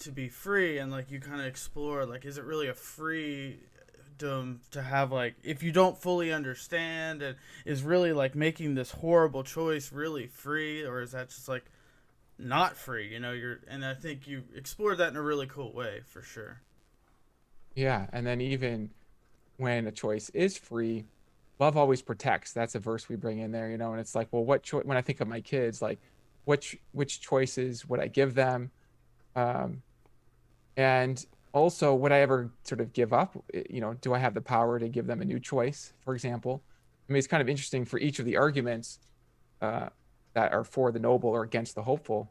[0.01, 0.79] to be free?
[0.79, 5.35] And like you kind of explore like is it really a freedom to have like
[5.43, 10.85] if you don't fully understand and is really like making this horrible choice really free?
[10.85, 11.65] Or is that just like
[12.39, 13.33] not free you know?
[13.33, 16.61] You're and i think you explored that in a really cool way for sure.
[17.75, 18.91] Yeah and then even
[19.57, 21.05] when a choice is free
[21.61, 22.53] love always protects.
[22.53, 24.85] That's a verse we bring in there you know and it's like well what choice
[24.85, 26.01] when i think of my kids like
[26.45, 28.71] which which choices would i give them?
[29.37, 29.83] Um
[30.77, 33.37] and also would i ever sort of give up?
[33.69, 36.63] You know do i have the power to give them a new choice for example?
[37.09, 38.99] I mean it's kind of interesting for each of the arguments
[39.61, 39.91] uh,
[40.33, 42.31] that are for the noble or against the hopeful,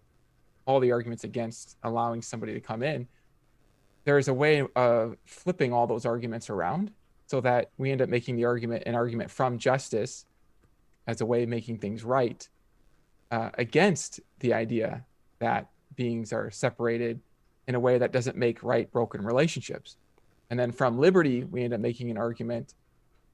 [0.66, 3.08] all the arguments against allowing somebody to come in,
[4.06, 6.92] there is a way of flipping all those arguments around
[7.30, 10.26] so that we end up making the argument an argument from justice
[11.06, 12.48] as a way of making things right
[13.30, 15.06] uh, against the idea
[15.38, 17.20] that beings are separated
[17.68, 19.98] in a way that doesn't make right broken relationships.
[20.50, 22.74] And then from liberty, we end up making an argument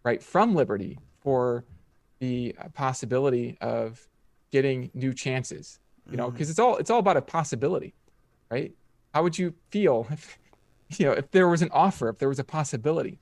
[0.04, 1.64] right from liberty for
[2.20, 4.06] the possibility of
[4.52, 5.80] getting new chances
[6.10, 6.52] you know because mm-hmm.
[6.52, 7.94] it's all it's all about a possibility
[8.50, 8.74] right
[9.14, 10.38] how would you feel if
[10.98, 13.20] you know if there was an offer if there was a possibility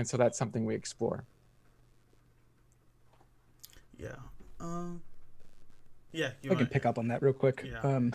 [0.00, 1.24] and so that's something we explore
[3.98, 4.16] yeah
[4.58, 5.00] um
[6.12, 7.80] yeah i can pick up on that real quick yeah.
[7.80, 8.12] um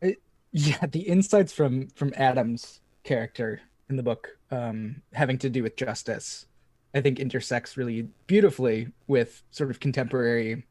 [0.00, 0.20] it,
[0.52, 5.76] yeah the insights from from adam's character in the book um having to do with
[5.76, 6.46] justice
[6.94, 10.64] i think intersects really beautifully with sort of contemporary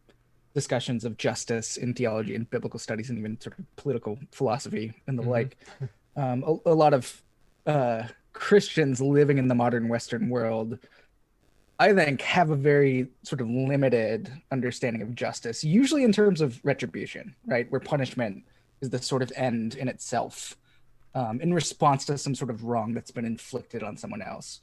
[0.54, 5.18] discussions of justice in theology and biblical studies and even sort of political philosophy and
[5.18, 5.32] the mm-hmm.
[5.32, 5.58] like.
[6.16, 7.24] Um, a, a, lot of
[7.66, 8.04] uh,
[8.34, 10.80] Christians living in the modern Western world,
[11.80, 16.60] I think, have a very sort of limited understanding of justice, usually in terms of
[16.64, 17.72] retribution, right?
[17.72, 18.44] Where punishment
[18.82, 20.58] is the sort of end in itself
[21.16, 24.62] um, in response to some sort of wrong that's been inflicted on someone else.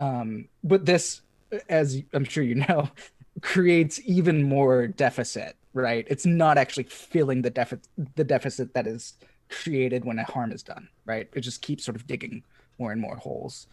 [0.00, 1.22] Um, but this,
[1.68, 2.88] as I'm sure you know,
[3.40, 6.06] creates even more deficit, right?
[6.08, 9.14] It's not actually filling the deficit the deficit that is
[9.48, 11.28] created when a harm is done, right?
[11.34, 12.42] It just keeps sort of digging
[12.82, 13.68] more and more holes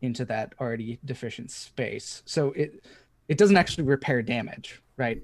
[0.00, 2.22] into that already deficient space.
[2.24, 2.82] So it
[3.28, 5.20] it doesn't actually repair damage, right?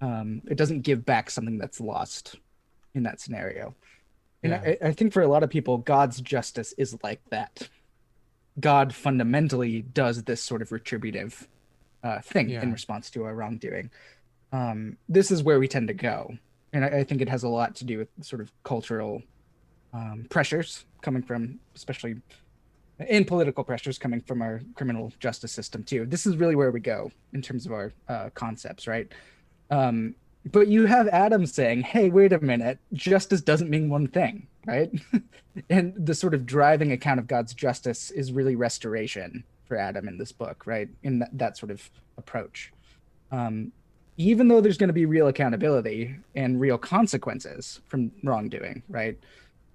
[0.00, 2.36] Um, it doesn't give back something that's lost
[2.94, 3.74] in that scenario.
[4.42, 4.74] And yeah.
[4.82, 7.68] I, I think for a lot of people, God's justice is like that.
[8.60, 11.48] God fundamentally does this sort of retributive
[12.04, 12.62] uh, thing yeah.
[12.62, 13.90] in response to a wrongdoing.
[14.52, 16.36] Um, this is where we tend to go,
[16.72, 19.22] and I, I, think it has a lot to do with sort of cultural
[19.92, 22.16] um, pressures coming from, especially
[23.08, 26.06] in political pressures coming from our criminal justice system too.
[26.06, 29.08] This is really where we go in terms of our uh, concepts, right?
[29.70, 30.14] Um,
[30.50, 34.90] but you have Adam saying, "Hey, wait a minute, justice doesn't mean one thing." Right,
[35.70, 40.18] and the sort of driving account of God's justice is really restoration, for Adam in
[40.18, 40.88] this book, right?
[41.04, 42.72] In that, that sort of approach.
[43.30, 43.70] Um,
[44.16, 49.16] even though there's going to be real accountability and real consequences from wrongdoing, right?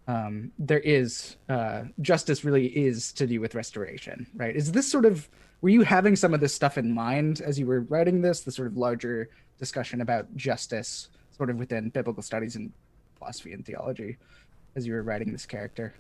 [0.08, 4.56] Um, there is uh, justice really is to do with restoration, right?
[4.56, 5.28] Is this sort of
[5.62, 8.52] were you having some of this stuff in mind as you were writing this, the
[8.52, 12.72] sort of larger discussion about justice, sort of within biblical studies and
[13.18, 14.18] philosophy and theology,
[14.76, 15.94] as you were writing this character?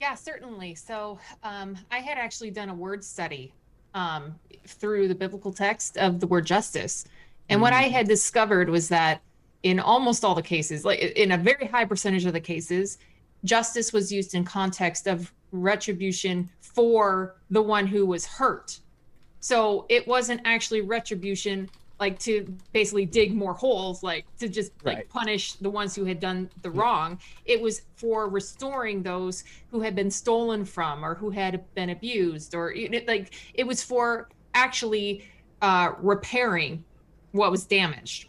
[0.00, 0.74] Yeah, certainly.
[0.74, 3.52] So um, I had actually done a word study
[3.94, 4.34] um,
[4.66, 7.06] through the biblical text of the word justice.
[7.48, 7.62] And mm.
[7.62, 7.92] what I mm.
[7.92, 9.22] had discovered was that
[9.66, 12.98] in almost all the cases, like in a very high percentage of the cases,
[13.42, 18.78] justice was used in context of retribution for the one who was hurt.
[19.40, 24.96] So it wasn't actually retribution like to basically dig more holes, like to just like
[24.98, 25.08] Right.
[25.08, 27.18] punish the ones who had done the wrong.
[27.44, 32.54] It was for restoring those who had been stolen from or who had been abused,
[32.54, 32.72] or
[33.08, 35.24] like it was for actually
[35.60, 36.84] uh, repairing
[37.32, 38.28] what was damaged.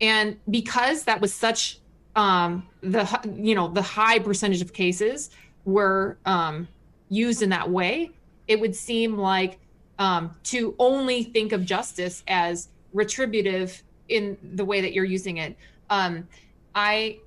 [0.00, 1.78] And because that was such
[2.16, 5.30] um, the you know the high percentage of cases
[5.64, 6.68] were um,
[7.08, 8.10] used in that way,
[8.46, 9.58] it would seem like
[9.98, 15.56] um, to only think of justice as retributive in the way that you're using it.
[15.90, 16.28] Um,
[16.74, 17.18] I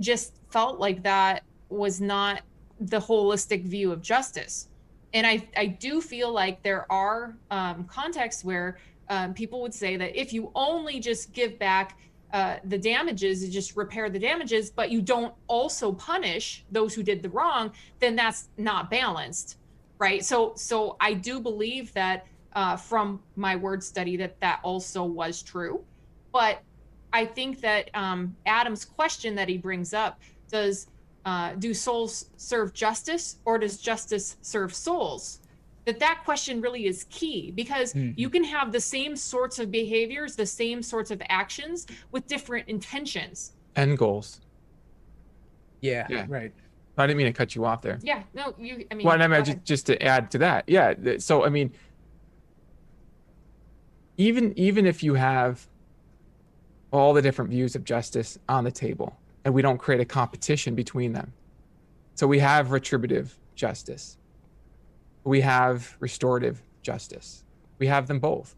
[0.00, 2.42] just felt like that was not
[2.80, 4.68] the holistic view of justice.
[5.14, 9.96] And I, I do feel like there are um, contexts where um, people would say
[9.96, 11.96] that if you only just give back
[12.32, 17.02] uh, the damages, you just repair the damages, but you don't also punish those who
[17.02, 19.58] did the wrong, then that's not balanced,
[19.98, 20.24] right?
[20.24, 25.42] So, so I do believe that uh, from my word study that that also was
[25.42, 25.84] true,
[26.32, 26.62] but
[27.12, 30.88] I think that um, Adam's question that he brings up does
[31.24, 35.40] uh, do souls serve justice or does justice serve souls?
[35.86, 38.14] That that question really is key because Mhm.
[38.18, 42.68] you can have the same sorts of behaviors, the same sorts of actions with different
[42.68, 43.52] intentions.
[43.76, 44.40] End goals.
[45.80, 46.26] Yeah, Yeah.
[46.28, 46.52] right.
[46.98, 48.00] I didn't mean to cut you off there.
[48.02, 48.84] Yeah, no, you.
[48.90, 50.94] I mean, Well, and I mean, just, just to add to that, yeah.
[51.18, 51.72] So I mean,
[54.16, 55.68] even even if you have
[56.90, 60.74] all the different views of justice on the table, and we don't create a competition
[60.74, 61.32] between them,
[62.14, 64.16] so we have retributive justice,
[65.26, 67.44] we have restorative justice,
[67.78, 68.56] we have them both.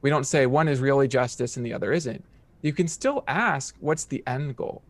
[0.00, 2.24] We don't say one is really justice and the other isn't.
[2.62, 4.82] You can still ask, what's the end goal?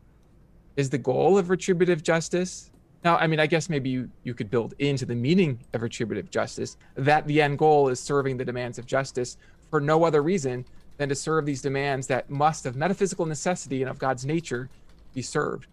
[0.77, 2.71] Is the goal of retributive justice
[3.05, 6.31] now, I mean, I guess maybe you, you could build into the meaning of retributive
[6.31, 9.37] justice that the end goal is serving the demands of justice
[9.71, 10.65] for no other reason
[10.97, 14.69] than to serve these demands that must, of metaphysical necessity and of God's nature,
[15.15, 15.69] be served.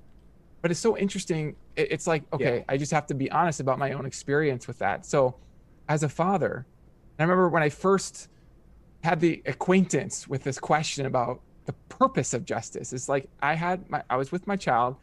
[0.62, 1.56] But it's so interesting.
[1.76, 5.06] It's like, okay, I just have to be honest about my own experience with that.
[5.06, 5.36] So,
[5.88, 6.66] as a father,
[7.20, 8.30] I remember when I first
[9.04, 12.94] had the acquaintance with this question about the purpose of justice.
[12.94, 14.98] It's like I had my, I was with my child,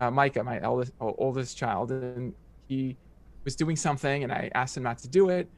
[0.00, 2.34] uh, Micah, my eldest, oldest child, and
[2.68, 2.96] he
[3.44, 5.48] was doing something, and I asked him not to do it,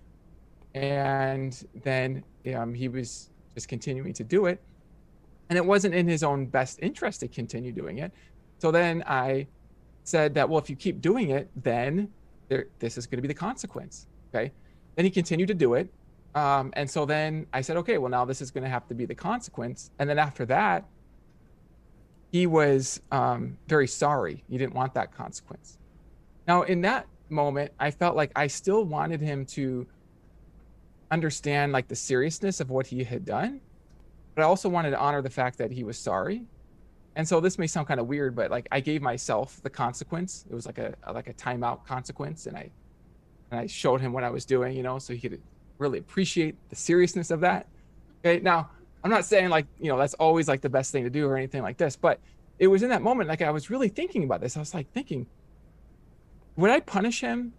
[0.75, 4.63] and then um, he was just continuing to do it,
[5.49, 8.13] and it wasn't in his own best interest to continue doing it.
[8.59, 9.47] So then I
[10.05, 12.09] said that, well, if you keep doing it, then
[12.49, 14.07] there, this is going to be the consequence.
[14.35, 14.53] Okay.
[14.97, 15.89] Then he continued to do it,
[16.35, 18.95] um, and so then I said, okay, well, now this is going to have to
[18.95, 19.91] be the consequence.
[19.99, 20.85] And then after that,
[22.31, 24.43] he was um, very sorry.
[24.49, 25.79] He didn't want that consequence.
[26.49, 29.87] Now, in that moment, I felt like I still wanted him to
[31.11, 33.61] understand like the seriousness of what he had done,
[34.35, 36.45] but I also wanted to honor the fact that he was sorry.
[37.15, 40.47] And so this may sound kind of weird, but like I gave myself the consequence.
[40.51, 42.71] It was like a like a timeout consequence, and I
[43.53, 45.43] and I showed him what I was doing, you know, so he could
[45.77, 47.69] really appreciate the seriousness of that.
[48.25, 48.71] Okay, now
[49.05, 51.37] I'm not saying like you know that's always like the best thing to do or
[51.37, 52.19] anything like this, but
[52.59, 54.57] it was in that moment like I was really thinking about this.
[54.57, 55.27] I was like thinking,
[56.57, 57.53] would I punish him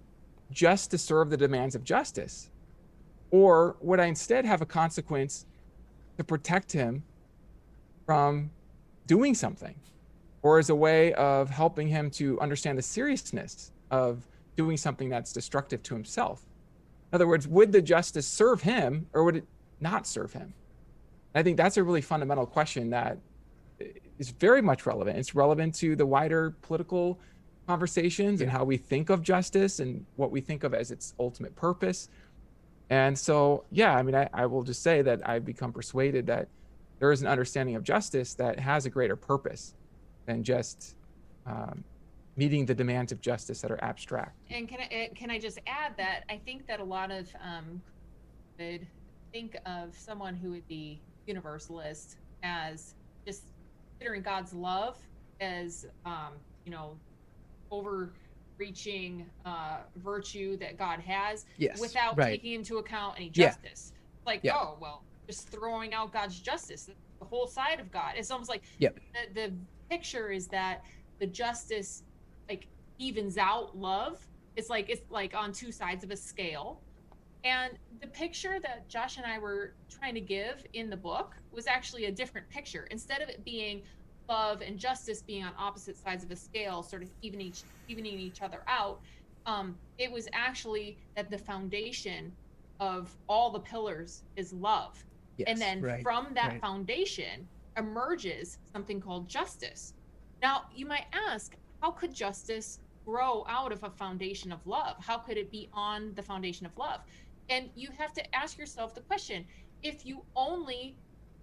[0.51, 2.49] just to serve the demands of justice,
[3.29, 5.45] or would I instead have a consequence
[6.17, 7.03] to protect him
[8.07, 8.49] from
[9.05, 9.75] doing something,
[10.41, 14.25] or as a way of helping him to understand the seriousness of
[14.55, 16.45] doing something that's destructive to himself?
[17.11, 19.47] In other words, would the justice serve him or would it
[19.79, 20.53] not serve him?
[21.35, 23.17] I think that's a really fundamental question that
[24.19, 25.17] is very much relevant.
[25.17, 27.19] It's relevant to the wider political
[27.67, 31.55] conversations and how we think of justice and what we think of as its ultimate
[31.55, 32.09] purpose.
[32.89, 36.47] And so, yeah, I mean, I, I will just say that I've become persuaded that
[36.99, 39.73] there is an understanding of justice that has a greater purpose
[40.25, 40.95] than just
[41.45, 41.83] um,
[42.35, 44.37] meeting the demands of justice that are abstract.
[44.49, 47.29] And can I uh, can I just add that I think that a lot of
[47.41, 47.81] um,
[48.59, 48.87] would
[49.33, 52.93] think of someone who would be universalist as
[53.27, 53.43] just
[53.99, 54.97] considering God's love
[55.39, 56.33] as um,
[56.65, 56.99] you know
[57.71, 61.79] overreaching uh, virtue that God has Yes.
[61.79, 62.31] without right.
[62.31, 63.49] taking into account any Yeah.
[63.49, 63.91] justice.
[64.25, 64.55] Like Yeah.
[64.57, 68.13] oh well, just throwing out God's justice, the whole side of God.
[68.17, 68.99] It's almost like Yep.
[69.13, 69.57] the, the
[69.89, 70.81] picture is that
[71.19, 72.03] the justice
[72.49, 72.67] like
[72.99, 74.25] evens out love.
[74.55, 76.81] It's like it's like on two sides of a scale.
[77.43, 81.67] And the picture that Josh and I were trying to give in the book was
[81.67, 82.87] actually a different picture.
[82.89, 83.81] Instead of it being
[84.29, 88.17] love and justice being on opposite sides of a scale, sort of evening each evening
[88.19, 89.01] each other out,
[89.45, 92.31] um, it was actually that the foundation
[92.79, 95.03] of all the pillars is love.
[95.37, 96.61] Yes, and then right, from that right.
[96.61, 99.93] foundation emerges something called justice.
[100.41, 104.95] Now, you might ask, how could justice grow out of a foundation of love?
[104.99, 107.01] How could it be on the foundation of love?
[107.49, 109.45] And you have to ask yourself the question
[109.83, 110.95] if you only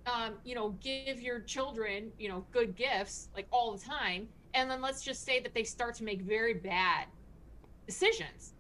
[0.07, 4.71] um, you know, give your children, you know, good gifts like all the time, and
[4.71, 7.05] then let's just say that they start to make very bad
[7.87, 8.55] decisions.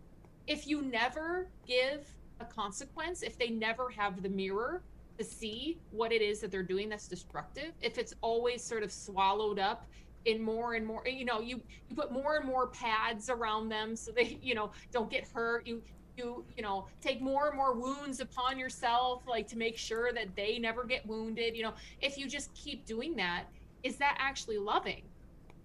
[0.46, 2.06] If you never give
[2.40, 4.82] a consequence, if they never have the mirror
[5.16, 8.92] to see what it is that they're doing that's destructive, if it's always sort of
[8.92, 9.86] swallowed up
[10.24, 13.96] in more and more, you know, you you put more and more pads around them
[13.96, 15.66] so they, you know, don't get hurt.
[15.66, 15.82] You
[16.16, 20.34] you you know take more and more wounds upon yourself like to make sure that
[20.36, 23.44] they never get wounded you know if you just keep doing that
[23.84, 25.08] is that actually loving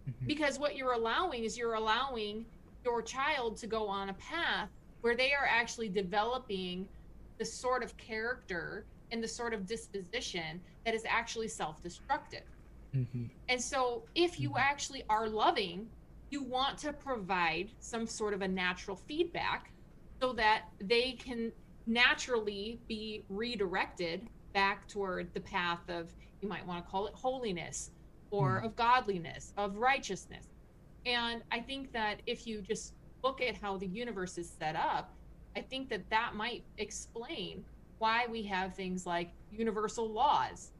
[0.07, 0.27] Mhm.
[0.27, 2.45] because what you're allowing is you're allowing
[2.83, 4.69] your child to go on a path
[5.01, 6.87] where they are actually developing
[7.39, 12.43] the sort of character and the sort of disposition that is actually self-destructive
[12.95, 13.29] Mhm.
[13.49, 14.59] and so, if you Mhm.
[14.59, 15.91] actually are loving,
[16.31, 19.73] you want to provide some sort of a natural feedback
[20.21, 21.53] so that they can
[21.85, 27.91] naturally be redirected back toward the path of, you might want to call it holiness
[28.31, 28.65] or Mhm.
[28.65, 30.47] of godliness, of righteousness.
[31.05, 35.15] And I think that if you just look at how the universe is set up,
[35.55, 37.65] I think that that might explain
[37.99, 40.71] why we have things like universal laws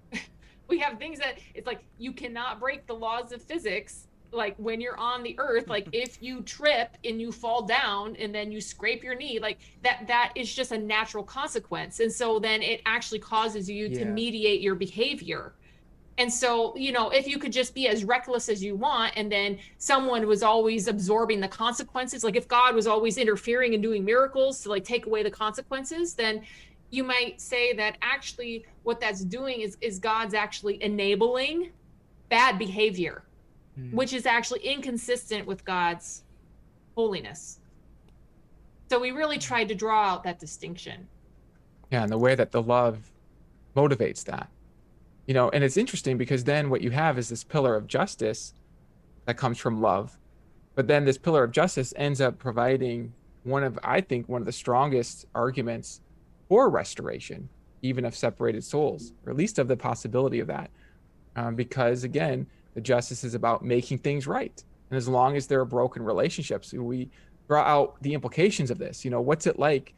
[0.68, 4.82] we have things that it's like you cannot break the laws of physics like when
[4.82, 8.62] you're on the earth like if you trip and you fall down and then you
[8.62, 12.00] scrape your knee like that that is just a natural consequence.
[12.00, 15.54] And so then it actually causes you to mediate your behavior.
[16.18, 19.32] And so you know if you could just be as reckless as you want and
[19.32, 24.06] then someone was always absorbing the consequences like if god was always interfering and doing
[24.06, 26.42] miracles to like take away the consequences then
[26.96, 31.72] you might say that actually what that's doing is is God's actually enabling
[32.30, 33.24] bad behavior,
[33.78, 33.92] Mm.
[33.92, 36.24] which is actually inconsistent with God's
[36.96, 37.60] holiness.
[38.90, 41.10] So we really tried to draw out that distinction.
[41.92, 43.12] Yeah, and the way that the love
[43.76, 44.50] motivates that.
[45.28, 48.54] You know, and it's interesting because then what you have is this pillar of justice
[49.26, 50.18] that comes from love.
[50.76, 54.46] But then this pillar of justice ends up providing one of, I think, one of
[54.46, 56.00] the strongest arguments
[56.48, 57.50] for restoration,
[57.82, 60.70] even of separated souls, or at least of the possibility of that.
[61.36, 64.64] Um, because again, the justice is about making things right.
[64.90, 67.10] And as long as there are broken relationships, we
[67.48, 69.04] draw out the implications of this.
[69.04, 69.94] You know, what's it like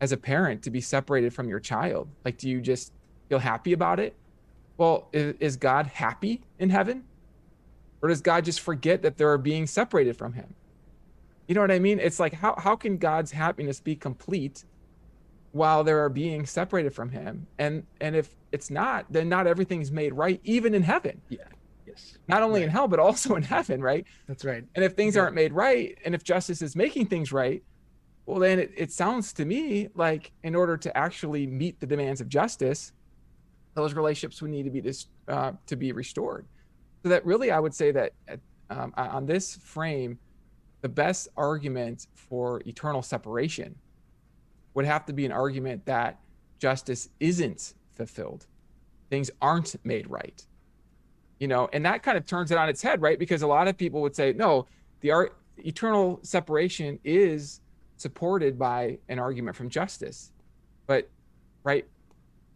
[0.00, 2.08] as a parent to be separated from your child?
[2.24, 2.92] Like, do you just
[3.28, 4.14] feel happy about it?
[4.76, 7.04] Well, is, is God happy in heaven?
[8.02, 10.54] Or does God just forget that they're being separated from him?
[11.46, 12.00] You know what I mean?
[12.00, 14.64] It's like, how, how can God's happiness be complete
[15.54, 17.46] while they are being separated from him?
[17.58, 21.38] And, and if it's not, then not everything's made right, even in heaven, yeah
[21.86, 24.04] Yes, not only in hell, but also in heaven, right?
[24.26, 24.64] that's right.
[24.74, 25.22] And if things Yeah.
[25.22, 27.62] aren't made right, and if justice is making things right,
[28.26, 32.20] well, then it, it sounds to me like in order to actually meet the demands
[32.20, 32.90] of justice,
[33.76, 36.48] those relationships would need to be dis, uh, to be restored.
[37.04, 38.40] So that really, I would say that at,
[38.70, 40.18] um, on this frame,
[40.82, 43.76] the best argument for eternal separation
[44.74, 46.18] would have to be an argument that
[46.58, 48.46] justice isn't fulfilled,
[49.10, 50.44] things aren't made right.
[51.40, 53.18] You know and that kind of turns it on its head right?
[53.18, 54.66] Because a lot of people would say no
[55.00, 57.60] the art eternal separation is
[57.96, 60.32] supported by an argument from justice.
[60.86, 61.10] But
[61.64, 61.86] right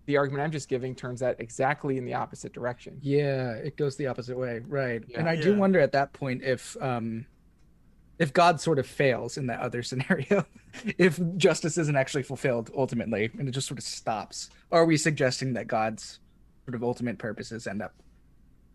[0.06, 2.98] the argument i'm just giving turns that exactly in the opposite direction.
[3.02, 5.02] Yeah, it goes the opposite way, right?
[5.14, 5.32] And Yeah.
[5.32, 7.26] I do wonder at that point if um
[8.18, 10.44] if God sort of fails in that other scenario,
[10.98, 14.50] if justice isn't actually fulfilled ultimately, and it just sort of stops.
[14.72, 16.20] Are we suggesting that God's
[16.64, 17.94] sort of ultimate purposes end up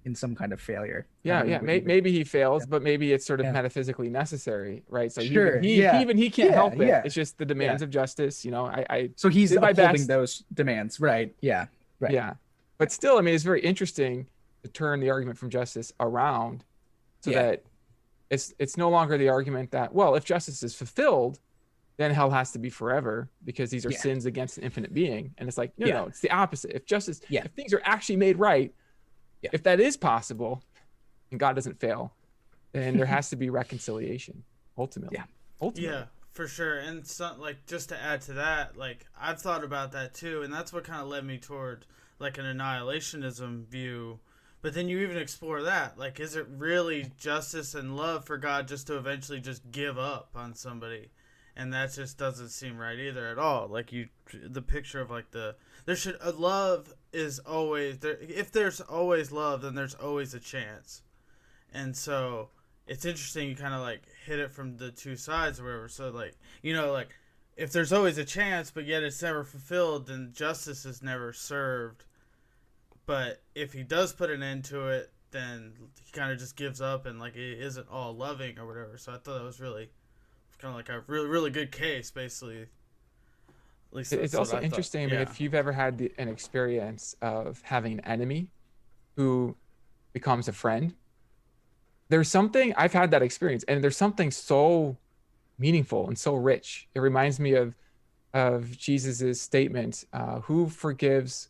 [0.06, 1.08] in some kind of failure?
[1.24, 2.68] Yeah don't know yeah what may, you- maybe he fails Yeah.
[2.72, 3.52] but maybe it's sort of Yeah.
[3.54, 6.02] metaphysically necessary right so Sure, even he, yeah.
[6.02, 7.02] even he can't help it yeah.
[7.06, 11.00] it's just the demands of justice you know i i So he's upholding those demands,
[11.00, 11.34] right?
[11.40, 11.68] Yeah,
[12.02, 12.12] right.
[12.12, 12.34] Yeah.
[12.80, 14.28] But still, I mean, it's very interesting
[14.64, 16.66] to turn the argument from justice around
[17.22, 17.64] so that
[18.34, 21.40] it's it's no longer the argument that, well, if justice is fulfilled,
[21.98, 24.00] then hell has to be forever because these are Yeah.
[24.00, 25.34] sins against an infinite being.
[25.38, 25.94] And it's like, no, Yeah.
[25.94, 26.72] no, it's the opposite.
[26.76, 27.44] If justice, Yeah.
[27.46, 28.74] if things are actually made right,
[29.42, 29.52] Yeah.
[29.54, 30.64] if that is possible
[31.32, 32.16] and God doesn't fail,
[32.72, 34.44] then there has to be reconciliation
[34.78, 35.18] ultimately.
[35.18, 35.26] Yeah.
[35.62, 35.96] Ultimately.
[35.96, 36.80] Yeah, for sure.
[36.80, 40.52] And so, like just to add to that, like I've thought about that too, and
[40.52, 41.86] that's what kind of led me toward
[42.20, 44.20] like an annihilationism view.
[44.64, 48.68] But then you even explore that, like, is it really justice and love for God
[48.68, 51.12] just to eventually just give up on somebody?
[51.56, 53.68] and that just doesn't seem right either at all.
[53.68, 55.56] Like you, the picture of like the
[55.86, 58.18] there should love is always there.
[58.22, 61.04] If there's always love, then there's always a chance,
[61.74, 62.50] and so
[62.88, 63.50] it's interesting.
[63.50, 65.90] You kind of like hit it from the two sides or whatever.
[65.90, 67.10] So like you know like
[67.56, 72.06] if there's always a chance, but yet it's never fulfilled, then justice is never served.
[73.06, 75.74] But if he does put an end to it, then
[76.04, 78.98] he kind of just gives up and like it isn't all loving or whatever.
[78.98, 79.90] So I thought that was really
[80.60, 82.62] kind of like a really really good case, basically.
[82.62, 85.10] At least it's also interesting.
[85.10, 88.48] Mean, if you've ever had the, an experience of having an enemy
[89.16, 89.56] who
[90.14, 90.96] becomes a friend,
[92.10, 94.98] there's something I've had that experience, and there's something so
[95.60, 96.88] meaningful and so rich.
[96.96, 97.76] It reminds me of
[98.34, 101.50] of Jesus's statement, uh, "Who forgives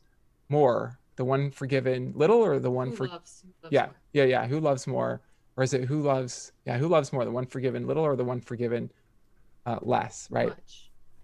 [0.49, 3.95] more, the one forgiven little, or the one for loves, loves yeah, more.
[4.13, 5.21] yeah, yeah, who loves more,
[5.57, 8.23] or is it who loves yeah, who loves more, the one forgiven little, or the
[8.23, 8.91] one forgiven
[9.65, 10.53] uh, less, right?"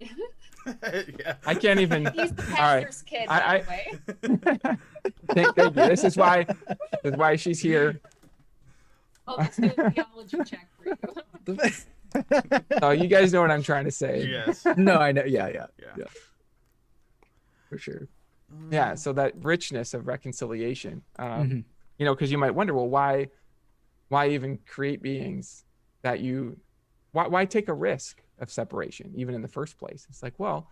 [0.00, 1.34] yeah.
[1.46, 2.06] I can't even.
[2.14, 3.64] He's the pastor's kid, I, I,
[5.32, 5.70] thank, thank you.
[5.70, 6.44] This is why.
[6.44, 8.00] This is why she's here.
[9.26, 11.60] Oh, let's do a theology check for you
[12.82, 14.26] oh, you guys know what I'm trying to say.
[14.26, 14.66] Yes.
[14.76, 15.24] no, I know.
[15.24, 16.04] Yeah, yeah, yeah, yeah.
[17.68, 18.08] for sure.
[18.70, 18.94] Yeah.
[18.94, 21.60] So that richness of reconciliation, um, mm-hmm.
[21.98, 23.28] you know, because you might wonder, well, why,
[24.08, 25.64] why even create beings
[26.02, 26.56] that you,
[27.12, 30.06] why, why take a risk of separation even in the first place?
[30.08, 30.68] It's like, well,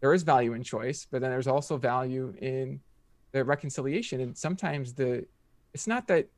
[0.00, 2.80] there is value in choice, but then there's also value in
[3.32, 5.26] the reconciliation, and sometimes the,
[5.74, 6.28] it's not that,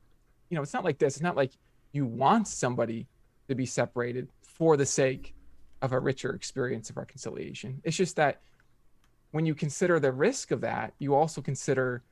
[0.50, 1.14] you know, it's not like this.
[1.14, 1.52] It's not like
[1.92, 3.06] you want somebody
[3.48, 5.34] to be separated for the sake
[5.80, 7.80] of a richer experience of reconciliation.
[7.84, 8.40] It's just that
[9.30, 12.02] when you consider the risk of that, you also consider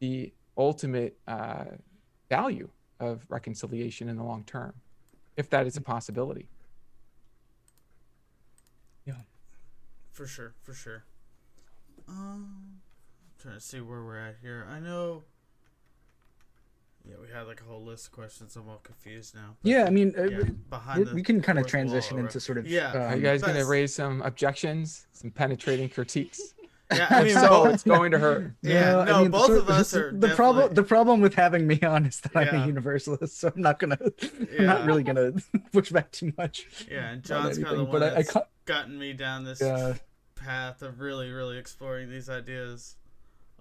[0.00, 1.64] the ultimate uh,
[2.28, 2.68] value
[3.00, 4.74] of reconciliation in the long term,
[5.36, 6.48] if that is a possibility.
[9.06, 9.14] Yeah,
[10.12, 11.04] for sure, for sure.
[12.08, 12.80] Um,
[13.22, 14.66] I'm trying to see where we're at here.
[14.70, 15.24] I know
[17.08, 18.54] yeah, we had like a whole list of questions.
[18.56, 19.56] I'm all confused now.
[19.62, 22.66] Yeah, I mean, uh, yeah, behind we can kind of transition wall, into sort of.
[22.66, 26.54] Yeah, um, are you guys going to raise some objections, some penetrating critiques?
[26.94, 28.50] Yeah, I mean, so it's going to hurt.
[28.62, 30.10] Yeah, no, I mean, both so, of us are.
[30.10, 33.60] The problem, the problem with having me on is that I'm a universalist, so I'm
[33.60, 33.98] not gonna,
[34.58, 35.32] I'm not really gonna
[35.70, 36.86] push back too much.
[36.90, 39.60] Yeah, and John's kind of the one but that's I, I gotten me down this
[39.60, 39.96] yeah.
[40.34, 42.96] path of really, really exploring these ideas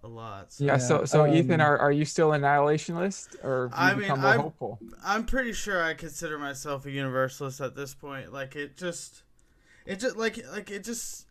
[0.03, 0.53] a lot.
[0.53, 0.63] So.
[0.63, 4.39] Yeah, So, so um, Ethan, are, are you still a nihilist, or I mean, I'm,
[4.39, 4.79] hopeful?
[5.03, 8.31] I'm pretty sure I consider myself a universalist at this point.
[8.31, 9.23] Like it just,
[9.85, 11.25] it just like like it just,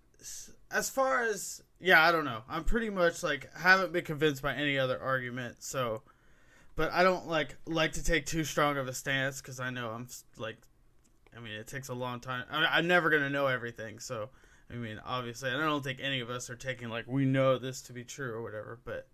[0.71, 2.43] as far as yeah, I don't know.
[2.49, 5.62] I'm pretty much like haven't been convinced by any other argument.
[5.62, 6.03] So,
[6.75, 9.91] but I don't like like to take too strong of a stance because I know
[9.91, 10.09] I'm
[10.39, 10.57] like,
[11.37, 12.45] I mean, it takes a long time.
[12.51, 13.99] I mean, I'm never gonna know everything.
[13.99, 14.31] So
[14.71, 17.83] I mean, obviously, I don't think any of us are taking like we know this
[17.83, 19.09] to be true or whatever, but.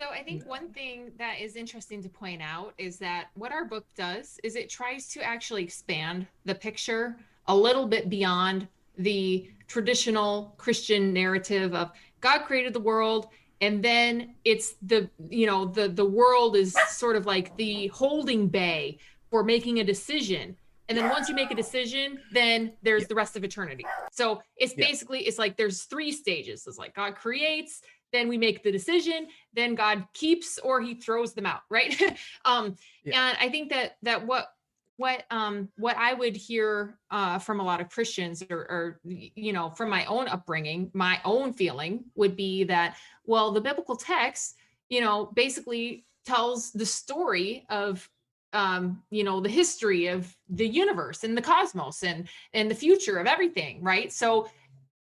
[0.00, 3.64] So I think one thing that is interesting to point out is that what our
[3.64, 9.48] book does is it tries to actually expand the picture a little bit beyond the
[9.68, 13.28] traditional Christian narrative of God created the world
[13.60, 18.48] and then it's the you know the the world is sort of like the holding
[18.48, 18.98] bay
[19.30, 20.56] for making a decision
[20.88, 23.08] and then once you make a decision then there's yeah.
[23.08, 24.86] the rest of eternity so it's yeah.
[24.86, 27.82] basically it's like there's three stages it's like god creates
[28.12, 32.00] then we make the decision then god keeps or he throws them out right
[32.44, 33.28] um yeah.
[33.28, 34.48] and i think that that what
[34.96, 39.52] what um what i would hear uh from a lot of christians or, or you
[39.52, 44.56] know from my own upbringing my own feeling would be that well the biblical text
[44.88, 48.08] you know basically tells the story of
[48.56, 53.18] um, you know, the history of the universe and the cosmos and and the future
[53.18, 54.10] of everything, right?
[54.10, 54.48] So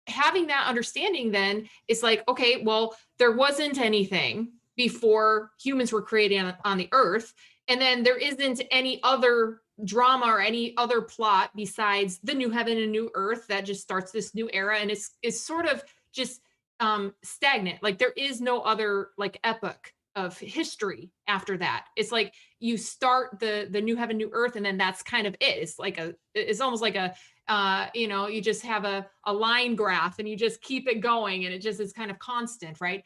[0.07, 6.39] having that understanding then is like, okay, well, there wasn't anything before humans were created
[6.39, 7.35] on, on the earth.
[7.67, 12.79] And then there isn't any other drama or any other plot besides the new heaven
[12.79, 14.79] and new earth that just starts this new era.
[14.79, 15.83] And it's it's sort of
[16.13, 16.41] just
[16.79, 17.83] um stagnant.
[17.83, 23.41] Like there is no other like epoch of history after that it's like you start
[23.41, 25.59] the the new heaven new earth and then that's kind of it.
[25.59, 27.15] It's like a it's almost like a
[27.49, 31.01] uh you know you just have a a line graph and you just keep it
[31.01, 33.03] going and it just is kind of constant right?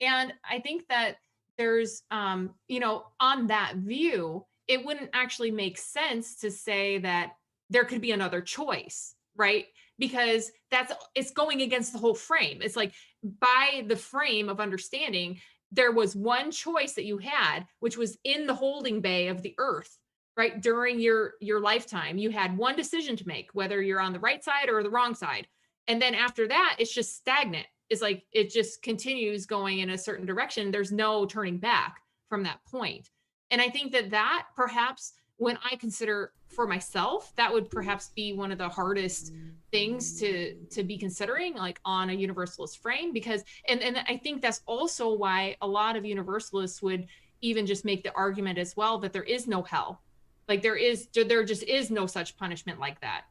[0.00, 1.16] And i think that
[1.56, 7.32] there's um you know on that view it wouldn't actually make sense to say that
[7.70, 9.66] there could be another choice right?
[9.98, 12.60] Because that's it's going against the whole frame.
[12.62, 12.92] It's like
[13.22, 15.40] by the frame of understanding
[15.72, 19.54] there was one choice that you had, which was in the holding bay of the
[19.58, 19.98] earth.
[20.36, 22.18] right during your your lifetime.
[22.18, 25.14] You had one decision to make whether you're on the right side or the wrong
[25.14, 25.46] side.
[25.88, 27.66] And then after that it's just stagnant.
[27.90, 30.70] It's like it just continues going in a certain direction.
[30.70, 33.10] There's no turning back from that point.
[33.50, 38.32] And i think that that perhaps when i consider for myself that would perhaps be
[38.32, 39.32] one of the hardest
[39.70, 44.40] things to to be considering like on a universalist frame because and and i think
[44.40, 47.06] that's also why a lot of universalists would
[47.40, 50.00] even just make the argument as well that there is no hell.
[50.48, 53.24] Like there is there just is no such punishment like that.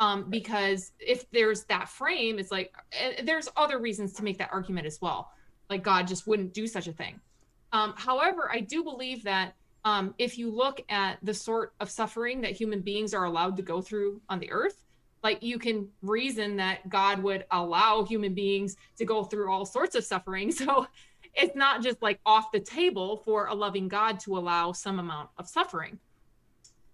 [0.00, 4.50] Um because if there's that frame it's like eh, there's other reasons to make that
[4.52, 5.30] argument as well.
[5.68, 7.20] Like god just wouldn't do such a thing.
[7.72, 12.40] Um however i do believe that um if you look at the sort of suffering
[12.40, 14.84] that human beings are allowed to go through on the earth
[15.22, 19.94] like you can reason that god would allow human beings to go through all sorts
[19.94, 20.52] of suffering.
[20.62, 20.86] So
[21.34, 25.30] it's not just like off the table for a loving god to allow some amount
[25.38, 25.98] of suffering.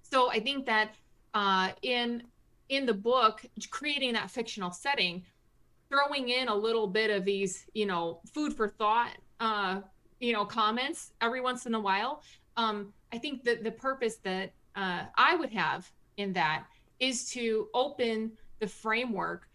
[0.03, 0.95] So i think that
[1.35, 2.23] uh, in
[2.69, 5.25] in the book creating that fictional setting
[5.89, 9.81] throwing in a little bit of these you know food for thought uh,
[10.21, 12.23] you know comments every once in a while
[12.59, 16.65] um, i think that the purpose that uh, i would have in that
[17.01, 18.31] is to open
[18.61, 19.49] the framework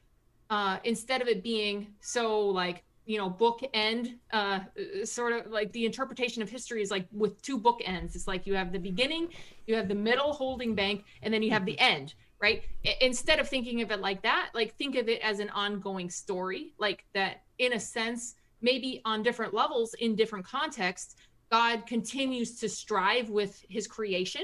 [0.49, 4.60] uh, instead of it being so like you know book end uh
[5.04, 8.47] sort of like the interpretation of history is like with two book ends it's like
[8.47, 9.28] you have the beginning
[9.68, 12.64] you have the middle holding bank and then you have the end right?
[12.99, 16.74] Instead of thinking of it like that like think of it as an ongoing story
[16.78, 21.16] like that in a sense maybe on different levels in different contexts
[21.58, 24.43] god continues to strive with his creation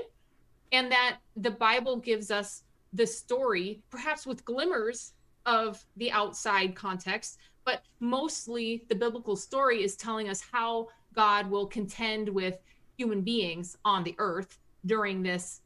[0.72, 5.14] and that the bible gives us the story perhaps with glimmers
[5.46, 7.32] of the outside context
[7.66, 12.58] but mostly the biblical story is telling us how God will contend with
[12.98, 15.62] human beings on the earth during this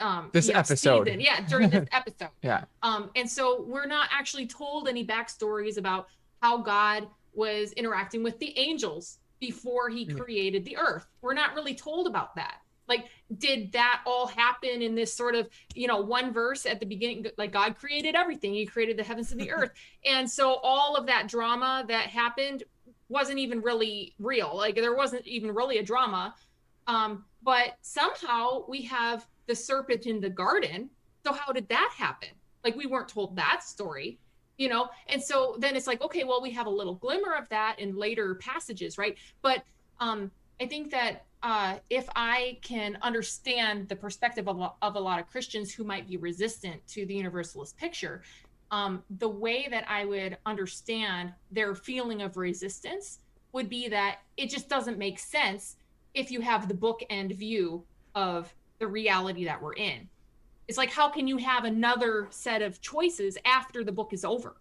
[0.00, 1.06] um This you know, episode.
[1.06, 1.20] season.
[1.20, 2.30] Yeah, during this episode.
[2.42, 2.64] Yeah.
[2.82, 6.08] Um, and so we're not actually told any backstories about
[6.40, 10.20] how God was interacting with the angels before he Mm.
[10.20, 11.04] created the earth.
[11.20, 12.60] We're not really told about that.
[12.86, 16.86] Like, did that all happen in this sort of, you know, one verse at the
[16.86, 17.26] beginning?
[17.36, 19.72] Like, God created everything, He created the heavens and the earth.
[20.04, 22.62] And so all of that drama that happened
[23.08, 24.56] wasn't even really real.
[24.56, 26.36] Like, there wasn't even really a drama.
[26.86, 30.88] Um, but somehow we have the serpent in the garden.
[31.26, 32.30] So, how did that happen?
[32.62, 34.20] Like, we weren't told that story
[34.58, 34.88] you know?
[35.08, 37.96] And so then it's like okay well we have a little glimmer of that in
[37.96, 39.16] later passages right?
[39.42, 39.62] But
[40.00, 40.30] um
[40.60, 45.20] i think that uh if i can understand the perspective of, a- of a lot
[45.20, 48.22] of christians who might be resistant to the universalist picture
[48.70, 53.20] um the way that i would understand their feeling of resistance
[53.52, 55.76] would be that it just doesn't make sense
[56.14, 57.84] if you have the bookend view
[58.14, 60.08] of the reality that we're in
[60.72, 64.56] it's like how can you have another set of choices after the book is over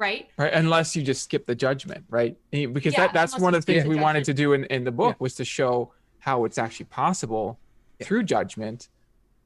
[0.00, 0.52] right Right.
[0.52, 2.36] Unless you just skip the judgment, right?
[2.52, 4.64] Eh, Because Yeah, that, that's one of the things the we wanted to do in,
[4.64, 7.60] in the book was to show how it's actually possible
[8.02, 8.88] through judgment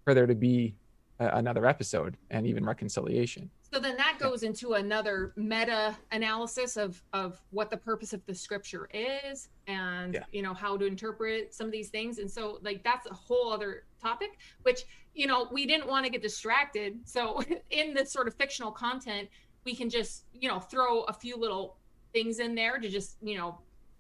[0.05, 0.74] for there to be
[1.20, 3.51] a, another episode and even reconciliation.
[3.72, 8.34] so then that goes into another meta analysis of of what the purpose of the
[8.34, 10.24] scripture is and Yeah.
[10.32, 13.51] you know how to interpret some of these things and so like that's a whole
[13.57, 14.30] other topic
[14.62, 14.80] which
[15.15, 19.29] you know we didn't want to get distracted so in this sort of fictional content
[19.65, 21.77] we can just you know throw a few little
[22.13, 23.59] things in there to just you know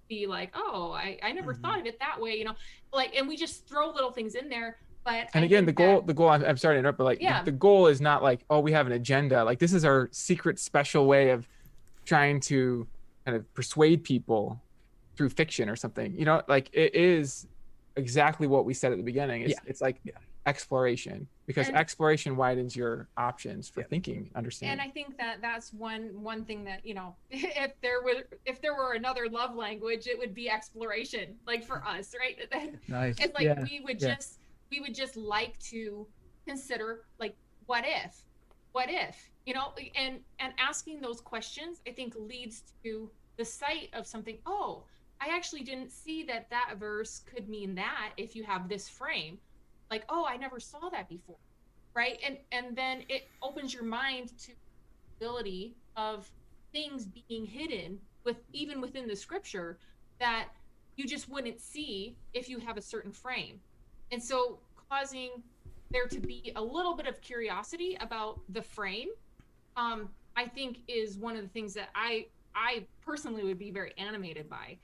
[0.08, 1.60] be like oh i i never Mhm.
[1.62, 2.54] thought of it that way you know
[2.92, 5.78] like and we just throw little things in there but And I again, the think
[5.78, 7.42] that- goal, the goal, I'm, I'm sorry to interrupt, but like the- Yeah.
[7.42, 9.42] the, goal is not like, oh, we have an agenda.
[9.42, 11.44] Like this is our secret special way of
[12.04, 12.86] trying to
[13.24, 14.62] kind of persuade people
[15.16, 16.14] through fiction or something.
[16.16, 17.48] You know, like it is
[17.96, 19.42] exactly what we said at the beginning.
[19.42, 19.58] It's, Yeah.
[19.66, 20.12] it's like Yeah.
[20.46, 23.86] Exploration because And- exploration widens your options for Yeah.
[23.86, 24.80] thinking, understanding.
[24.80, 28.60] and i think that that's one one thing that you know if there were if
[28.60, 32.38] there were another love language it would be exploration like for us right
[32.88, 33.16] Nice.
[33.20, 33.62] it's like yeah.
[33.62, 34.14] we would yeah.
[34.14, 34.40] just
[34.70, 36.06] we would just like to
[36.46, 37.36] consider like
[37.66, 38.22] what if
[38.72, 43.90] what if you know and and asking those questions i think leads to the sight
[43.92, 44.82] of something oh
[45.20, 49.38] i actually didn't see that that verse could mean that if you have this frame
[49.94, 51.42] like oh i never saw that before
[51.94, 52.18] right?
[52.24, 56.30] And and then it opens your mind to the ability of
[56.72, 59.78] things being hidden with even within the scripture
[60.18, 60.48] that
[60.96, 63.60] you just wouldn't see if you have a certain frame.
[64.10, 65.42] And so causing
[65.90, 69.08] there to be a little bit of curiosity about the frame
[69.76, 72.24] um, i think is one of the things that i
[72.54, 74.78] i personally would be very animated by.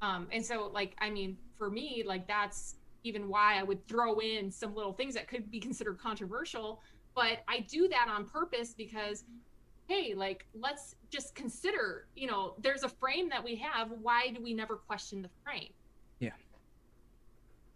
[0.00, 4.18] Um, and so like i mean for me like that's even why I would throw
[4.18, 6.80] in some little things that could be considered controversial.
[7.14, 9.24] But I do that on purpose because,
[9.88, 13.90] hey, like, let's just consider, you know, there's a frame that we have.
[14.02, 15.68] Why do we never question the frame?
[16.18, 16.30] Yeah,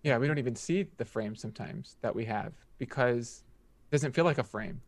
[0.03, 0.19] Yeah.
[0.19, 3.45] we don't even see the frame sometimes that we have because
[3.91, 4.81] it doesn't feel like a frame.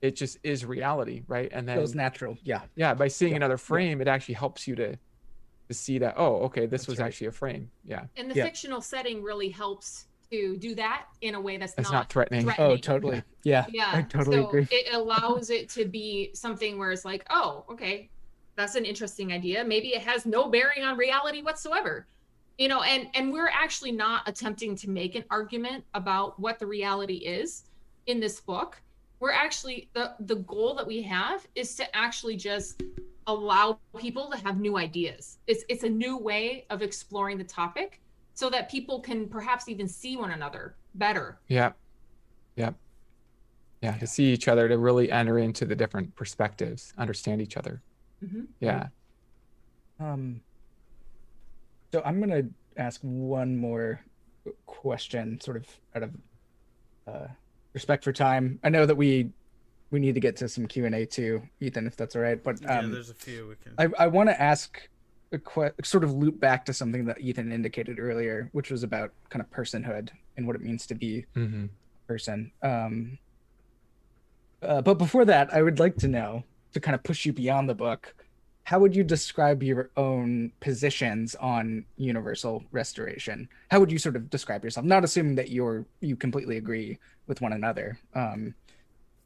[0.00, 1.48] It just is reality, right?
[1.52, 2.36] And then it Feels natural.
[2.44, 2.60] Yeah.
[2.76, 3.56] yeah, by seeing Yeah, another yeah.
[3.56, 4.96] frame, it actually helps you to
[5.68, 7.06] to see that oh, okay, this That's was right.
[7.06, 7.70] actually a frame.
[7.84, 8.44] Yeah, And the Yeah.
[8.44, 12.44] fictional setting really helps to do that in a way that's it's not, not threatening.
[12.44, 12.70] threatening.
[12.70, 13.22] Oh, totally.
[13.44, 13.66] Yeah.
[13.70, 13.90] Yeah.
[13.92, 14.66] I totally so agree.
[14.70, 18.10] It allows it to be something where it's like, oh, okay,
[18.56, 19.64] that's an interesting idea.
[19.64, 22.06] Maybe it has no bearing on reality whatsoever.
[22.58, 26.66] You know, and and we're actually not attempting to make an argument about what the
[26.66, 27.64] reality is
[28.06, 28.80] in this book.
[29.20, 32.82] We're actually the the goal that we have is to actually just
[33.28, 35.38] allow people to have new ideas.
[35.46, 38.00] It's it's a new way of exploring the topic
[38.34, 41.38] so that people can perhaps even see one another better.
[41.46, 41.72] Yeah.
[42.56, 42.72] Yeah.
[43.82, 47.82] Yeah, to see each other, to really enter into the different perspectives, understand each other.
[48.24, 48.48] Mhm.
[48.60, 48.88] Yeah.
[50.00, 50.40] Um,
[51.92, 54.00] so I'm gonna ask one more
[54.66, 56.16] question, sort of out of
[57.06, 57.26] uh,
[57.74, 58.58] respect for time.
[58.64, 59.30] I know that we
[59.90, 62.42] we need to get to some Q and A too, Ethan, if that's all right.
[62.42, 63.74] But yeah, um, there's a few we can.
[63.78, 64.78] I I want to ask
[65.32, 69.12] a que- sort of loop back to something that Ethan indicated earlier, which was about
[69.28, 72.52] kind of personhood and what it means to be hmm a person.
[72.62, 73.18] Um,
[74.62, 77.68] uh, but before that, I would like to know to kind of push you beyond
[77.68, 78.14] the book.
[78.64, 83.48] How would you describe your own positions on universal restoration?
[83.70, 84.84] How would you sort of describe yourself?
[84.84, 88.54] Not assuming that you're you completely agree with one another, um,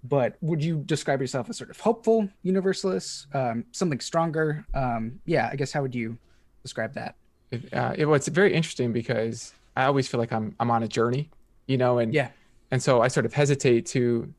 [0.04, 4.64] but would you describe yourself as sort of hopeful universalist, um, something stronger?
[4.74, 6.18] Um, yeah, I guess how would you
[6.62, 7.16] describe that?
[7.50, 10.82] It, uh, it, well, it's very interesting because I always feel like I'm I'm on
[10.82, 11.30] a journey,
[11.66, 12.28] you know, and Yeah.
[12.70, 14.32] and so I sort of hesitate to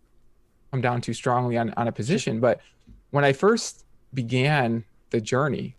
[0.72, 2.40] come down too strongly on on a position.
[2.40, 2.60] But
[3.12, 5.76] when I first began the journey,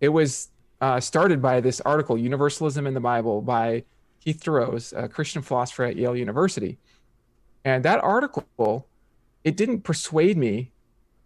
[0.00, 0.50] it was
[0.80, 3.84] uh, started by this article, "Universalism in the Bible" by
[4.20, 6.78] Keith DeRose, a Christian philosopher at Yale University,
[7.64, 8.86] and that article,
[9.46, 10.72] it didn't persuade me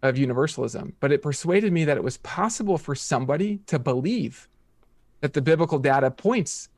[0.03, 4.47] of universalism, but it persuaded me that it was possible for somebody to believe
[5.21, 6.69] that the biblical data points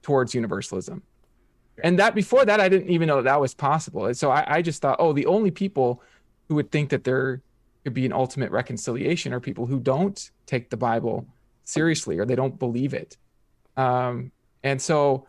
[0.00, 1.02] towards universalism.
[1.84, 4.06] And that before that, I didn't even know that, that was possible.
[4.06, 6.02] And so I, I just thought, oh, the only people
[6.48, 7.42] who would think that there
[7.84, 11.26] could be an ultimate reconciliation are people who don't take the Bible
[11.64, 13.18] seriously or they don't believe it.
[13.76, 14.32] Um,
[14.62, 15.26] and so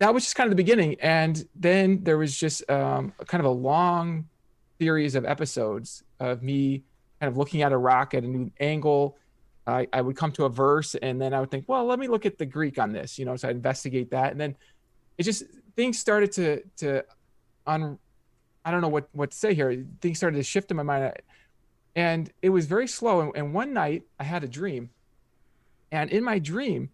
[0.00, 0.96] that was just kind of the beginning.
[1.00, 4.28] And then there was just um, kind of a long
[4.82, 6.82] series of episodes of me
[7.20, 9.16] kind of looking at a rock at a new angle.
[9.64, 12.08] I, I would come to a verse and then I would think, well, let me
[12.08, 14.32] look at the Greek on this, you know, so I investigate that.
[14.32, 14.56] And then
[15.18, 15.44] it just
[15.76, 17.04] things started to to
[17.64, 17.96] un
[18.64, 19.86] I don't know what what to say here.
[20.00, 21.12] Things started to shift in my mind.
[21.94, 23.20] And it was very slow.
[23.20, 24.90] And, and one night I had a dream.
[25.92, 26.90] And in my dream,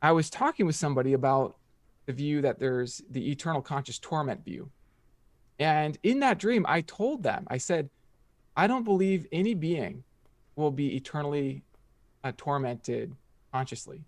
[0.00, 1.58] I was talking with somebody about
[2.06, 4.70] the view that there's the eternal conscious torment view.
[5.58, 7.90] And in that dream, I told them, I said,
[8.56, 10.04] I don't believe any being
[10.56, 11.62] will be eternally
[12.22, 13.14] uh, tormented
[13.52, 14.04] consciously.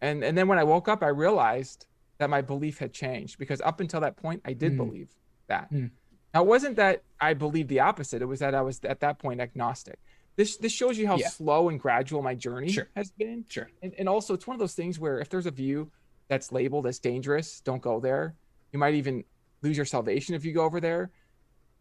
[0.00, 1.86] And and then when I woke up, I realized
[2.18, 4.76] that my belief had changed because up until that point, I did Mm.
[4.76, 5.08] believe
[5.48, 5.70] that.
[5.72, 5.90] Mm.
[6.34, 8.22] Now, it wasn't that I believed the opposite.
[8.22, 9.98] It was that I was at that point agnostic.
[10.36, 11.28] This this shows you how Yeah.
[11.28, 12.88] slow and gradual my journey Sure.
[12.96, 13.44] has been.
[13.48, 13.70] Sure.
[13.82, 15.92] And, and also, it's one of those things where if there's a view
[16.28, 18.34] that's labeled as dangerous, don't go there.
[18.72, 19.24] You might even
[19.62, 21.10] lose your salvation if you go over there.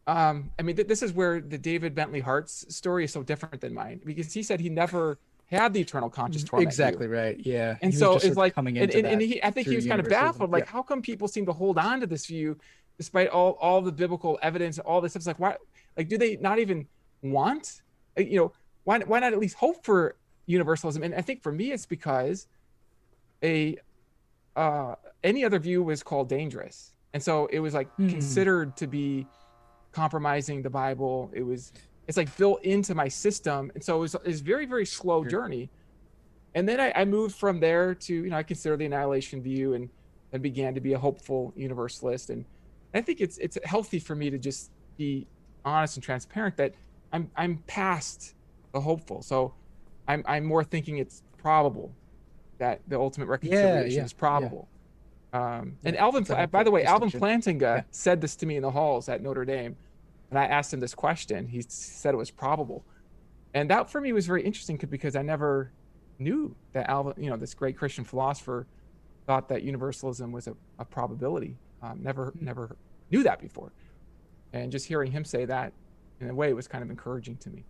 [0.08, 3.62] Um, I mean, th- this is where the David Bentley Hart's story is so different
[3.62, 6.66] than mine because he said he never had the eternal conscious torment.
[6.66, 6.70] view.
[6.70, 7.38] Exactly right.
[7.40, 7.78] Yeah.
[7.82, 9.76] And He so it's like, coming and, into and, and that he, I think he
[9.76, 10.50] was kind of baffled.
[10.50, 10.72] Like, Yeah.
[10.72, 12.58] how come people seem to hold on to this view
[12.98, 15.22] despite all all the biblical evidence, all this stuff?
[15.22, 15.58] It's like, why?
[15.98, 16.88] Like, do they not even
[17.22, 17.82] want?
[18.18, 18.54] You know,
[18.86, 20.16] why why not at least hope for
[20.46, 21.04] universalism?
[21.04, 22.48] And I think for me, it's because
[23.44, 23.78] a
[24.56, 28.10] uh, any other view was called dangerous, and so it was like Hmm.
[28.10, 29.28] considered to be
[29.92, 31.32] compromising the Bible.
[31.34, 31.72] It was
[32.08, 35.30] it's like built into my system, and so it was it's very very slow Sure.
[35.32, 35.70] journey.
[36.54, 39.74] And then I, I moved from there to you know I consider the annihilation view,
[39.74, 39.90] and
[40.34, 42.30] and began to be a hopeful universalist.
[42.30, 42.46] And
[42.94, 45.28] I think it's it's healthy for me to just be
[45.66, 46.74] honest and transparent that
[47.12, 48.34] I'm I'm past
[48.74, 49.22] the hopeful.
[49.22, 49.54] So
[50.08, 51.98] I'm I'm more thinking it's probable
[52.60, 54.71] that the ultimate reconciliation yeah, is probable.
[55.34, 57.10] Um, and Yeah, Alvin, it's by the helpful way, Alvin.
[57.10, 57.84] Plantinga Yeah.
[57.92, 59.78] said this to me in the halls at Notre Dame,
[60.30, 61.48] and I asked him this question.
[61.48, 62.86] He said it was probable,
[63.54, 65.74] and that for me was very interesting because I never
[66.20, 68.68] knew that Alvin, you know, this great Christian philosopher,
[69.28, 71.60] thought that universalism was a, a probability.
[71.82, 72.78] Um, never never
[73.10, 73.74] knew that before,
[74.52, 75.74] and just hearing him say that
[76.20, 77.66] in a way was kind of encouraging to me.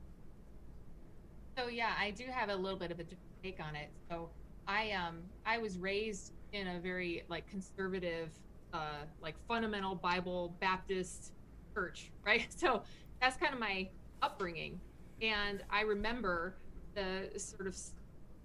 [1.58, 3.92] So yeah, I do have a little bit of a different take on it.
[4.10, 4.32] So
[4.68, 8.30] I um I was raised in a very like conservative,
[8.74, 11.34] uh like fundamental Bible Baptist
[11.74, 12.48] church, right?
[12.56, 12.84] So
[13.22, 13.90] that's kind of my
[14.22, 14.80] upbringing,
[15.22, 16.56] and I remember
[16.96, 17.78] the sort of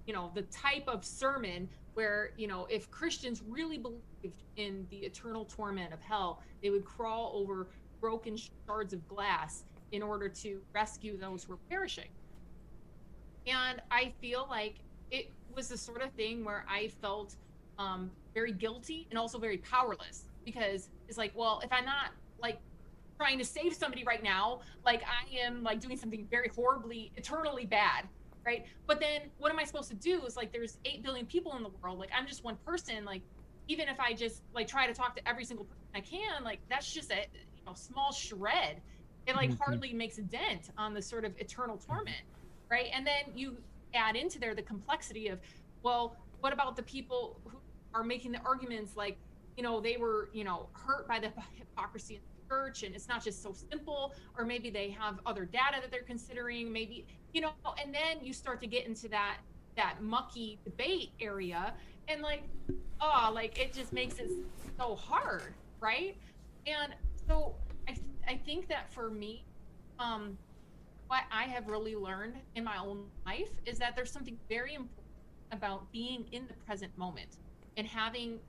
[0.07, 4.99] you know the type of sermon where you know if Christians really believed in the
[4.99, 7.69] eternal torment of hell, they would crawl over
[8.01, 8.37] broken
[8.67, 12.09] shards of glass in order to rescue those who were perishing.
[13.47, 14.77] And I feel like
[15.11, 17.37] it was the sort of thing where I felt
[17.79, 22.11] um, very guilty and also very powerless because it's like, well, if I'm not
[22.41, 22.61] like
[23.21, 27.65] trying to save somebody right now, like I am like doing something very horribly, eternally
[27.67, 28.09] bad,
[28.47, 28.65] right?
[28.87, 30.25] But then what am I supposed to do?
[30.27, 31.99] Is like there's eight billion people in the world.
[31.99, 33.05] Like I'm just one person.
[33.05, 33.23] Like
[33.69, 36.61] even if I just like try to talk to every single person I can, like
[36.71, 37.17] that's just a
[37.57, 38.83] you know small shred.
[39.27, 39.59] It like Mhm.
[39.59, 42.17] hardly makes a dent on the sort of eternal torment,
[42.71, 42.89] right?
[42.93, 43.65] And then you
[43.95, 45.41] add into there the complexity of,
[45.83, 47.61] well, what about the people who
[47.95, 49.19] are making the arguments like,
[49.57, 53.09] you know, they were, you know, hurt by the hypocrisy in the church and it's
[53.09, 57.41] not just so simple, or maybe they have other data that they're considering, maybe, you
[57.41, 57.51] know,
[57.83, 59.39] and then you start to get into that
[59.77, 61.75] that mucky debate area
[62.09, 62.45] and like
[63.03, 64.31] oh like it just makes it
[64.79, 66.17] so hard right?
[66.67, 66.95] And
[67.29, 67.57] so
[67.89, 69.45] i i think that for me
[69.99, 70.37] um
[71.09, 75.05] what i have really learned in my own life is that there's something very important
[75.53, 77.37] about being in the present moment
[77.77, 78.41] and having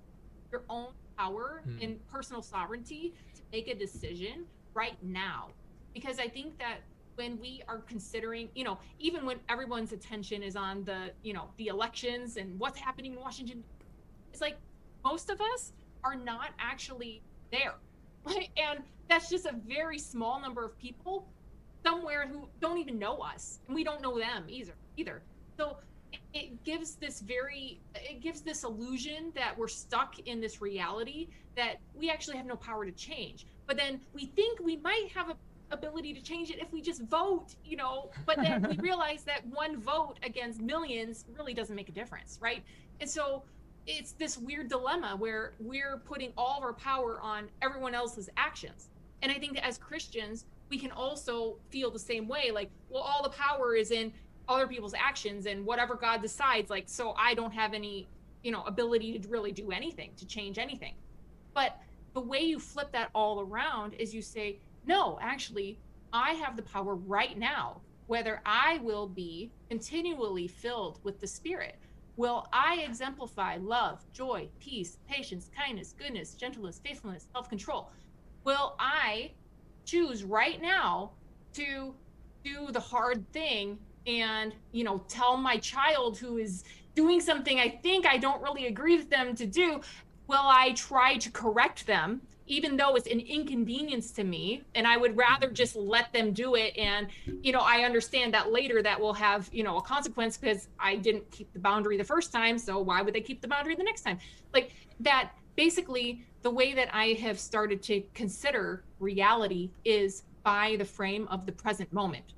[0.51, 1.77] your own power Hmm.
[1.81, 5.49] and personal sovereignty to make a decision right now.
[5.93, 6.79] Because i think that
[7.15, 11.49] when we are considering you know even when everyone's attention is on the you know
[11.57, 13.63] the elections and what's happening in washington
[14.31, 14.57] it's like
[15.03, 15.73] most of us
[16.03, 17.75] are not actually there.
[18.57, 21.27] And that's just a very small number of people
[21.85, 23.59] somewhere who don't even know us.
[23.67, 25.23] And we don't know them either either.
[25.57, 25.77] So
[26.33, 31.77] it- gives this very it gives this illusion that we're stuck in this reality that
[31.95, 33.47] we actually have no power to change.
[33.65, 35.37] But then we think we might have a
[35.71, 39.45] ability to change it if we just vote you know but then we realize that
[39.47, 42.63] one vote against millions really doesn't make a difference right?
[43.01, 43.43] And so
[43.85, 48.89] it's this weird dilemma where we're putting all of our power on everyone else's actions.
[49.21, 53.01] And i think that as christians we can also feel the same way like well
[53.01, 54.13] all the power is in
[54.49, 58.07] other people's actions and whatever god decides like so i don't have any
[58.43, 60.93] you know ability to really do anything to change anything.
[61.53, 61.77] But
[62.13, 65.79] the way you flip that all around is you say no actually
[66.13, 71.77] i have the power right now whether i will be continually filled with the spirit.
[72.15, 77.91] Will i exemplify love joy peace patience kindness goodness gentleness faithfulness self-control?
[78.45, 79.31] Will i
[79.85, 81.11] choose right now
[81.53, 81.93] to
[82.43, 83.77] do the hard thing
[84.07, 86.63] and you know tell my child who is
[86.95, 89.81] doing something i think i don't really agree with them to do
[90.27, 94.97] will i try to correct them even though it's an inconvenience to me and i
[94.97, 95.55] would rather mm-hmm.
[95.55, 96.75] just let them do it.
[96.77, 97.07] And
[97.41, 100.95] you know i understand that later that will have you know a consequence because i
[100.95, 103.83] didn't keep the boundary the first time so why would they keep the boundary the
[103.83, 104.17] next time?
[104.53, 110.85] Like that basically the way that i have started to consider reality is by the
[110.85, 112.33] frame of the present moment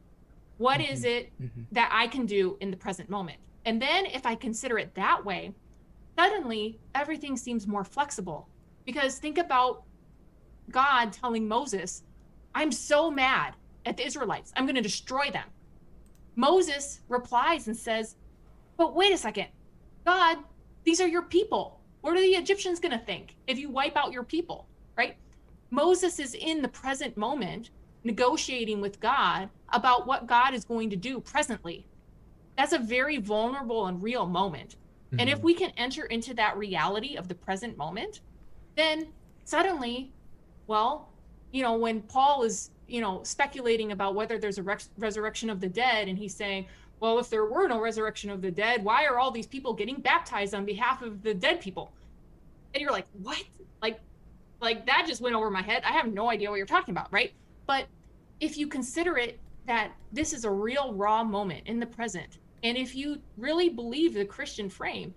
[0.60, 1.66] What is it Mhm.
[1.72, 3.39] that I can do in the present moment?
[3.66, 5.53] And then if I consider it that way,
[6.18, 8.47] suddenly everything seems more flexible.
[8.86, 9.84] Because think about
[10.70, 12.03] God telling Moses,
[12.53, 13.55] I'm so mad
[13.86, 15.47] at the Israelites, I'm going to destroy them.
[16.36, 18.16] Moses replies and says,
[18.76, 19.47] But wait a second,
[20.05, 20.39] God,
[20.84, 21.80] these are your people.
[22.01, 24.68] What are the Egyptians going to think if you wipe out your people?
[24.97, 25.16] Right?
[25.70, 27.70] Moses is in the present moment
[28.04, 31.86] negotiating with God about what God is going to do presently.
[32.58, 34.76] That's a very vulnerable and real moment.
[35.18, 35.45] And if mm-hmm.
[35.45, 38.22] we can enter into that reality of the present moment,
[38.76, 39.08] then
[39.43, 40.12] suddenly,
[40.68, 41.10] well,
[41.52, 45.60] you know, when Paul is, you know, speculating about whether there's a rex- resurrection of
[45.60, 46.68] the dead, and he's saying,
[47.00, 49.95] well, if there were no resurrection of the dead, why are all these people getting
[49.95, 51.91] baptized on behalf of the dead people?
[52.76, 53.43] And you're like, what?
[53.82, 54.00] Like,
[54.62, 55.82] like that just went over my head.
[55.86, 57.34] I have no idea what you're talking about, right?
[57.70, 57.86] But
[58.39, 62.76] if you consider it that this is a real raw moment in the present, and
[62.76, 65.13] if you really believe the Christian frame,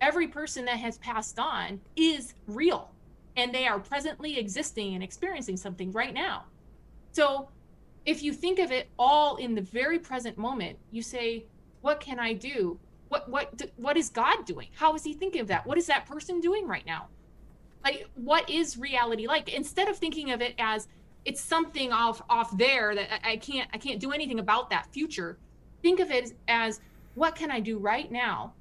[0.00, 2.90] every person that has passed on is real
[3.36, 6.46] and they are presently existing and experiencing something right now.
[7.12, 7.48] So
[8.04, 11.44] if you think of it all in the very present moment, you say,
[11.82, 12.80] What can I do?
[13.08, 14.66] What what what is god doing?
[14.74, 15.64] How is he thinking of that?
[15.64, 17.06] What is that person doing right now?
[17.84, 19.54] Like what is reality like?
[19.54, 20.88] Instead of thinking of it as
[21.28, 25.38] it's something off off there that I, can't i can't do anything about that future.
[25.82, 26.80] Think of it as
[27.14, 28.54] what can i do right now?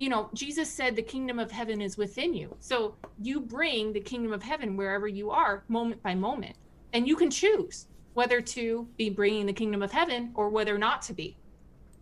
[0.00, 2.56] You know jesus said the kingdom of heaven is within you.
[2.58, 6.56] So you bring the kingdom of heaven wherever you are moment by moment.
[6.92, 11.02] And you can choose whether to be bringing the kingdom of heaven or whether not
[11.02, 11.36] to be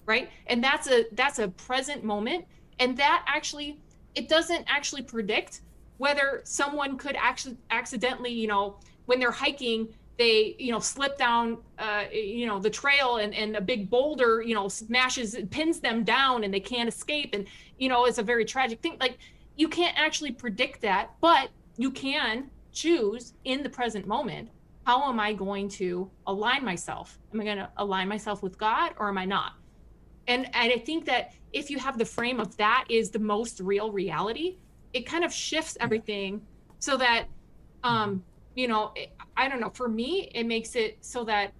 [0.06, 0.30] right?
[0.46, 2.46] And that's a that's a present moment.
[2.80, 3.78] And that actually
[4.14, 5.60] it doesn't actually predict
[5.98, 8.78] whether someone could actually accidentally you know
[9.08, 9.88] when they're hiking
[10.18, 14.42] they you know slip down uh, you know the trail and, and a big boulder
[14.42, 17.30] you know smashes pins them down and they can't escape.
[17.34, 17.46] And
[17.78, 18.96] you know it's a very tragic thing.
[19.00, 19.18] Like
[19.56, 24.48] you can't actually predict that but you can choose in the present moment
[24.84, 27.18] how am i going to align myself?
[27.34, 29.52] Am i going to align myself with god or am i not?
[30.28, 33.60] And, and i think that if you have the frame of that is the most
[33.60, 34.58] real reality
[34.92, 36.40] it kind of shifts everything
[36.78, 37.26] so that
[37.84, 38.22] um
[38.58, 39.06] you know eh,
[39.36, 41.52] i don't know for me it makes it so that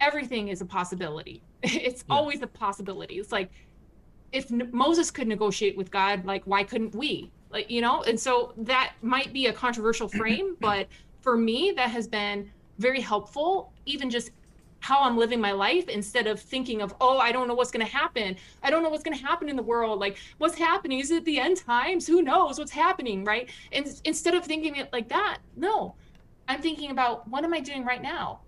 [0.00, 1.44] everything is a possibility.
[1.62, 2.16] It's Yeah.
[2.16, 3.14] always a possibility.
[3.16, 3.50] It's like
[4.32, 7.32] if moses could negotiate with god like why couldn't we?
[7.50, 10.88] Like you know and so that might be a controversial frame but
[11.22, 14.30] for me that has been very helpful even just
[14.80, 17.86] how i'm living my life instead of thinking of oh i don't know what's going
[17.86, 18.36] to happen.
[18.62, 20.00] I don't know what's going to happen in the world.
[20.00, 20.98] Like what's happening?
[21.00, 22.06] Is it the end times?
[22.06, 23.50] Who knows what's happening right?
[23.72, 25.96] And instead of thinking it like that no
[26.48, 28.40] i'm thinking about what am i doing right now?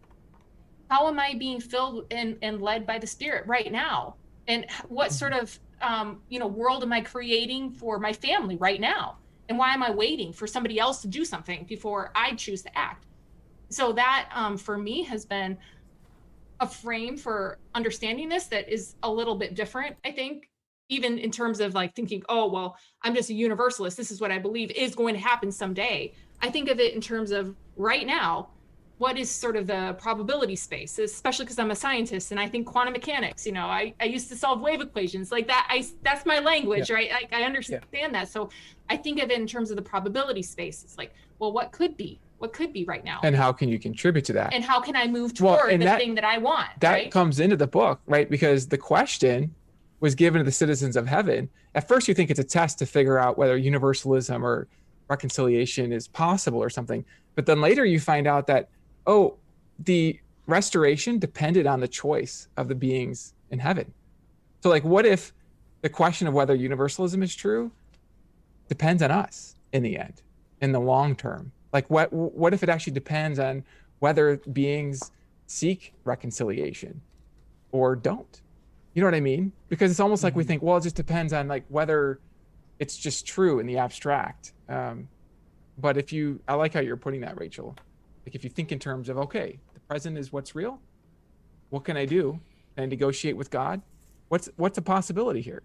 [0.90, 4.16] How am i being filled and, and led by the spirit right now?
[4.48, 8.80] And what sort of um, you know world am i creating for my family right
[8.80, 9.16] now?
[9.48, 12.78] And why am i waiting for somebody else to do something before i choose to
[12.78, 13.06] act?
[13.68, 15.58] So that um, for me has been
[16.60, 20.48] a frame for understanding this that is a little bit different i think
[20.88, 23.96] even in terms of like thinking oh well i'm just a universalist.
[23.96, 27.00] This is what i believe is going to happen someday i think of it in
[27.00, 28.48] terms of right now
[28.98, 32.66] what is sort of the probability space especially because i'm a scientist and i think
[32.66, 36.24] quantum mechanics you know i, I used to solve wave equations like that i that's
[36.26, 38.50] my language right I, I understand that so
[38.88, 41.96] i think of it in terms of the probability space it's like well what could
[41.96, 44.52] be what could be right now And how can you contribute to that?
[44.52, 46.68] and how can I move toward and the that- thing that I want?
[46.80, 47.10] that right?
[47.10, 48.28] comes into the book, right?
[48.28, 49.54] Because the question
[50.00, 51.48] was given to the citizens of heaven.
[51.74, 54.68] At first, you think it's a test to figure out whether universalism or
[55.08, 57.04] reconciliation is possible or something.
[57.34, 58.68] But then later, you find out that,
[59.06, 59.36] oh,
[59.78, 63.92] the restoration depended on the choice of the beings in heaven.
[64.62, 65.32] So, like, what if
[65.82, 67.70] the question of whether universalism is true
[68.68, 70.22] depends on us in the end,
[70.60, 71.52] in the long term?
[71.72, 73.64] Like, what what if it actually depends on
[73.98, 75.10] whether beings
[75.46, 77.00] seek reconciliation
[77.70, 78.40] or don't?
[78.94, 79.52] You know what I mean?
[79.68, 80.48] Because it's almost like we mm-hmm.
[80.48, 82.18] think, well, it just depends on like whether
[82.78, 84.52] it's just true in the abstract.
[84.68, 85.08] Um,
[85.78, 87.76] but if you, I like how you're putting that, Rachel.
[88.26, 90.80] Like if you think in terms of, okay, the present is what's real.
[91.70, 92.40] What can I do?
[92.74, 93.80] Can I negotiate with God?
[94.28, 95.62] What's what's a possibility here?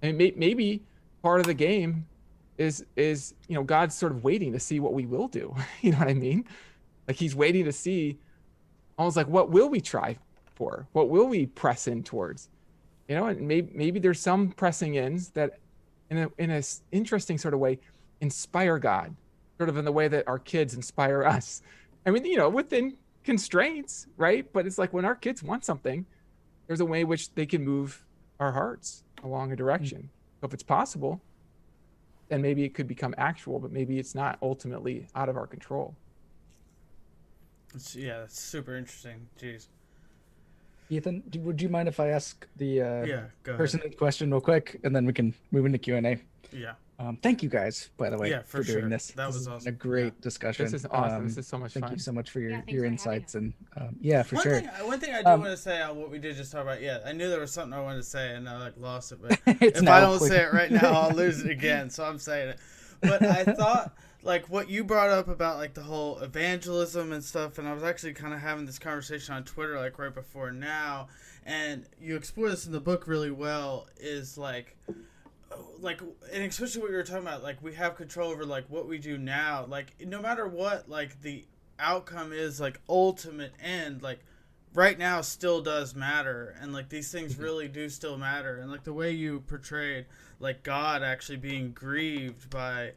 [0.00, 0.82] And may, maybe
[1.22, 2.06] part of the game
[2.58, 5.54] is is you know God's sort of waiting to see what we will do.
[5.80, 6.44] you know what I mean?
[7.08, 8.18] Like He's waiting to see,
[8.98, 10.16] almost like what will we try
[10.54, 10.86] for?
[10.92, 12.48] What will we press in towards?
[13.08, 15.58] You know, and maybe maybe there's some pressing ins that,
[16.12, 17.78] in a in a interesting sort of way,
[18.20, 19.14] inspire God,
[19.56, 21.62] sort of in the way that our kids inspire us.
[22.04, 24.50] I mean, you know, within constraints, right?
[24.52, 26.04] But it's like when our kids want something,
[26.66, 28.04] there's a way in which they can move
[28.40, 29.98] our hearts along a direction.
[29.98, 30.40] Mm.
[30.40, 31.20] So if it's possible,
[32.28, 35.94] then maybe it could become actual, but maybe it's not ultimately out of our control.
[37.74, 39.28] It's, yeah, that's super interesting.
[39.40, 39.68] Jeez.
[40.90, 43.58] Ethan, do, would you mind if I ask the uh, Yeah, go ahead.
[43.58, 46.18] person in question real quick, and then we can move into Q and A?
[46.52, 46.72] Yeah.
[46.98, 48.88] Um, thank you guys, by the way, Yeah, for doing sure.
[48.88, 49.08] this.
[49.08, 49.68] That This was awesome.
[49.68, 50.20] A great Yeah.
[50.20, 50.66] discussion.
[50.66, 51.22] This is awesome.
[51.22, 51.80] Um, this is so much fun.
[51.82, 51.92] thank fun.
[51.94, 54.60] you so much for your Yeah, your for insights and um, yeah, for one sure.
[54.60, 56.62] Thing, one thing I do Um, want to say on what we did just talk
[56.62, 59.10] about, yeah, I knew there was something I wanted to say and I like lost
[59.12, 60.30] it, but it's if now I don't clear.
[60.30, 61.90] say it right now, I'll lose it again.
[61.90, 62.58] So I'm saying it.
[63.00, 67.58] But I thought like what you brought up about like the whole evangelism and stuff,
[67.58, 71.08] and I was actually kind of having this conversation on Twitter like right before now,
[71.44, 73.88] and you explore this in the book really well.
[74.00, 74.76] Is like
[75.80, 76.00] like
[76.32, 78.98] and especially what you were talking about like we have control over like what we
[78.98, 81.44] do now like no matter what like the
[81.78, 84.20] outcome is like ultimate end like
[84.74, 87.42] right now still does matter and like these things mm-hmm.
[87.42, 90.06] really do still matter and like the way you portrayed
[90.40, 92.92] like god actually being grieved by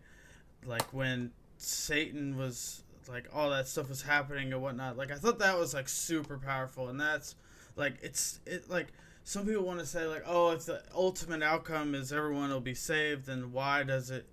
[0.67, 5.39] like when satan was like all that stuff was happening and whatnot like i thought
[5.39, 7.35] that was like super powerful and that's
[7.75, 8.87] like it's it like
[9.25, 12.75] some people want to say like, oh, if the ultimate outcome is everyone will be
[12.75, 14.27] saved, then why does it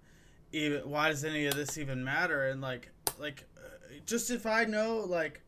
[0.52, 0.88] even?
[0.88, 2.48] Why does any of this even matter?
[2.48, 5.40] And like, like, uh, just if I know like.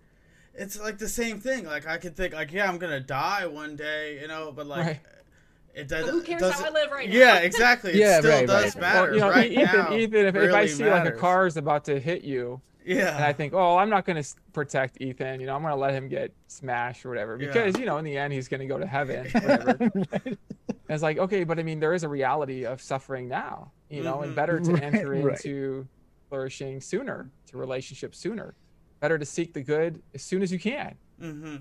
[0.56, 1.64] It's like the same thing.
[1.64, 4.86] Like I could think, like, yeah, I'm gonna die one day, you know, but like,
[4.86, 5.00] Right.
[5.74, 6.10] It But does.
[6.10, 7.16] who cares doesn't- how I live right now?
[7.16, 7.92] Yeah, exactly.
[7.92, 8.80] It Yeah, still right, does right.
[8.80, 9.02] matter.
[9.02, 11.46] Well, you know, right Ethan, now, Ethan, if, if I really see like a car
[11.46, 15.00] is about to hit you, yeah, and I think, oh, I'm not going to protect
[15.00, 15.40] Ethan.
[15.40, 17.46] You know, I'm going to let him get smashed or whatever Yeah.
[17.46, 19.26] because you know, in the end, he's going to go to heaven.
[19.32, 19.76] Whatever.
[19.80, 20.36] And
[20.90, 23.72] it's like, okay, but I mean, there is a reality of suffering now.
[23.88, 24.36] You know, and Mhm.
[24.36, 25.34] better to Right, enter right.
[25.44, 25.88] into
[26.28, 28.54] flourishing sooner, to relationships sooner.
[29.00, 30.94] Better to seek the good as soon as you can.
[31.20, 31.56] mm-hmm.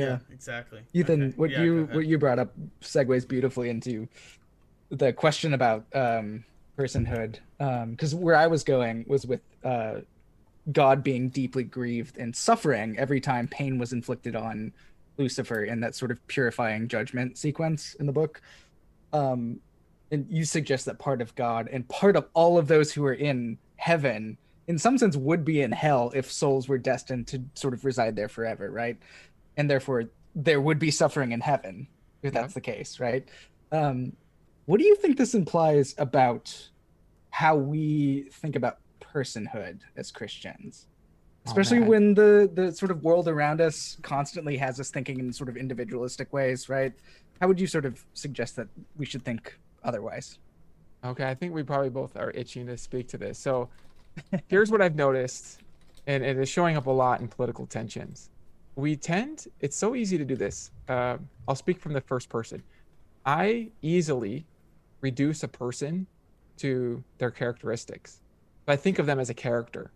[0.00, 0.18] Yeah.
[0.32, 0.80] exactly.
[0.92, 1.34] Ethan, Okay.
[1.36, 4.08] what Yeah, you what you brought up segues beautifully into
[4.90, 6.44] the question about um,
[6.78, 7.38] personhood.
[7.58, 10.00] Because where I was going was with uh,
[10.72, 14.72] God being deeply grieved and suffering every time pain was inflicted on
[15.16, 18.40] Lucifer in that sort of purifying judgment sequence in the book.
[19.12, 19.60] Um,
[20.10, 23.14] and you suggest that part of God and part of all of those who are
[23.14, 24.36] in heaven,
[24.66, 28.16] in some sense, would be in hell if souls were destined to sort of reside
[28.16, 28.96] there forever, right?
[29.56, 31.86] And therefore, there would be suffering in heaven
[32.22, 32.40] if Yeah.
[32.40, 33.28] that's the case, right?
[33.72, 34.16] Um,
[34.66, 36.70] what do you think this implies about
[37.30, 40.86] how we think about personhood as Christians?
[41.46, 41.88] Oh, Especially man.
[41.88, 45.56] when the the sort of world around us constantly has us thinking in sort of
[45.56, 46.92] individualistic ways, right?
[47.40, 50.38] How would you sort of suggest that we should think otherwise?
[51.04, 53.38] Okay, I think we probably both are itching to speak to this.
[53.38, 53.68] So
[54.48, 55.60] here's what I've noticed,
[56.06, 58.30] and it is showing up a lot in political tensions.
[58.76, 60.70] We tend, it's so easy to do this.
[60.88, 62.62] Uh, I'll speak from the first person.
[63.24, 64.46] I easily
[65.00, 66.06] reduce a person
[66.58, 68.20] to their characteristics.
[68.66, 69.92] But I think of them as a character.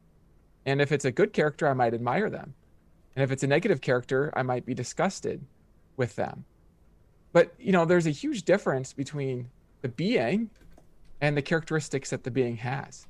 [0.66, 2.54] And if it's a good character, I might admire them.
[3.16, 5.44] And if it's a negative character, I might be disgusted
[5.96, 6.44] with them.
[7.32, 9.48] But, you know, there's a huge difference between
[9.82, 10.50] the being
[11.20, 13.06] and the characteristics that the being has.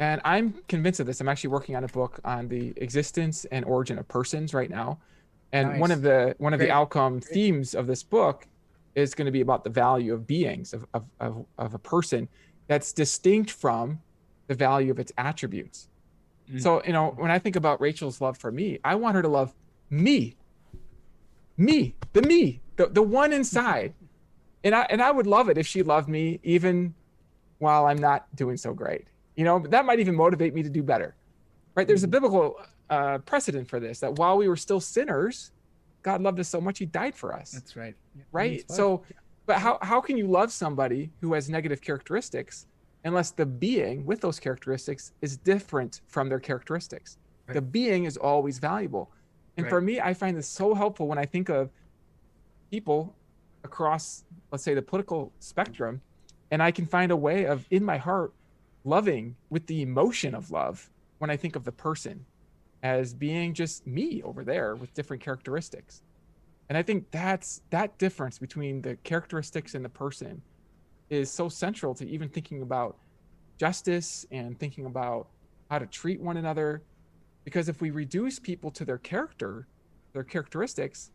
[0.00, 1.20] And I'm convinced of this.
[1.20, 4.98] I'm actually working on a book on the existence and origin of persons right now.
[5.52, 6.66] And one of the one of Great.
[6.66, 7.32] the outcome Great.
[7.32, 8.48] themes of this book
[8.96, 12.28] is going to be about the value of beings of, of, of, of a person
[12.66, 14.00] that's distinct from
[14.46, 15.88] the value of its attributes.
[16.50, 16.60] Mm.
[16.60, 19.28] So, you know, when I think about Rachel's love for me, I want her to
[19.28, 19.54] love
[19.90, 20.36] me.
[21.56, 23.94] Me, the me, the, the one inside.
[24.64, 26.94] And I and I would love it if she loved me even
[27.58, 29.06] while I'm not doing so great.
[29.36, 31.14] You know, that might even motivate me to do better.
[31.74, 31.86] Right?
[31.86, 32.56] There's a biblical
[32.88, 35.50] uh, precedent for this that while we were still sinners,
[36.02, 37.50] God loved us so much he died for us.
[37.50, 37.94] That's right.
[38.32, 38.70] right?
[38.70, 39.02] so
[39.46, 42.66] but how, how can you love somebody who has negative characteristics
[43.04, 47.18] unless the being with those characteristics is different from their characteristics?
[47.48, 49.10] The being is always valuable.
[49.56, 51.70] And for me i find this so helpful when i think of
[52.70, 53.14] people
[53.62, 56.00] across let's say the political spectrum
[56.50, 58.32] and i can find a way of in my heart
[58.84, 62.24] loving with the emotion of love when i think of the person
[62.82, 66.02] as being just me over there with different characteristics
[66.68, 70.40] and I think that's that difference between the characteristics and the person
[71.10, 72.96] is so central to even thinking about
[73.58, 75.28] justice and thinking about
[75.70, 76.82] how to treat one another.
[77.44, 79.66] Because if we reduce people to their character,
[80.14, 81.10] their characteristics,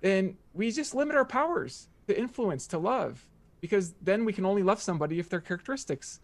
[0.00, 3.28] then we just limit our powers to influence, to love.
[3.60, 6.20] Because then we can only love somebody if their characteristics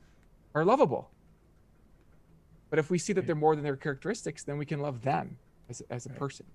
[0.55, 1.11] are lovable.
[2.71, 5.39] But if we see that they're more than their characteristics, then we can love them
[5.69, 6.47] as, as a person.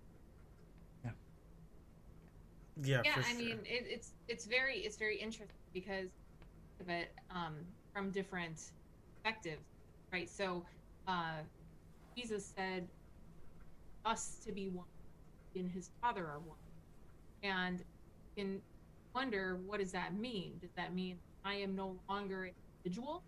[2.82, 3.38] Yeah, yeah for i sure.
[3.38, 6.08] mean it, it's it's very it's very interesting because
[6.80, 7.56] of it um
[7.94, 8.62] from different
[9.24, 9.66] perspectives
[10.14, 10.30] right?
[10.30, 10.66] So
[11.08, 11.42] uh
[12.16, 12.88] jesus said
[14.06, 14.86] us to be one
[15.56, 16.58] in his father are one.
[17.44, 17.80] And
[18.36, 18.62] you can
[19.14, 20.54] wonder what does that mean?
[20.62, 22.54] Does that mean i am no longer an
[22.86, 23.24] individual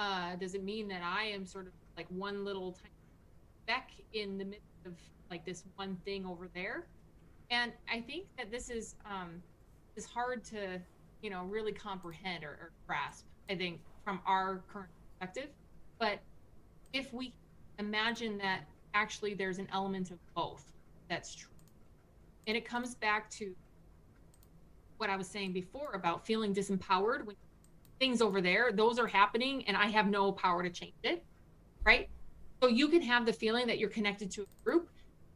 [0.00, 2.94] uh does it mean that i am sort of like one little tiny
[3.62, 4.94] speck in the midst of
[5.30, 6.86] like this one thing over there?
[7.50, 9.42] And i think that this is um
[9.96, 10.80] is hard to
[11.22, 14.88] you know really comprehend or, or grasp i think from our current
[15.20, 15.50] perspective.
[15.98, 16.20] But
[16.92, 17.34] if we
[17.78, 18.62] imagine that
[18.94, 20.64] actually there's an element of both
[21.08, 21.50] that's true.
[22.46, 23.54] And it comes back to
[24.96, 27.36] what i was saying before about feeling disempowered when
[28.00, 31.24] things over there those are happening and i have no power to change it
[31.84, 32.08] right?
[32.62, 34.90] So you can have the feeling that you're connected to a group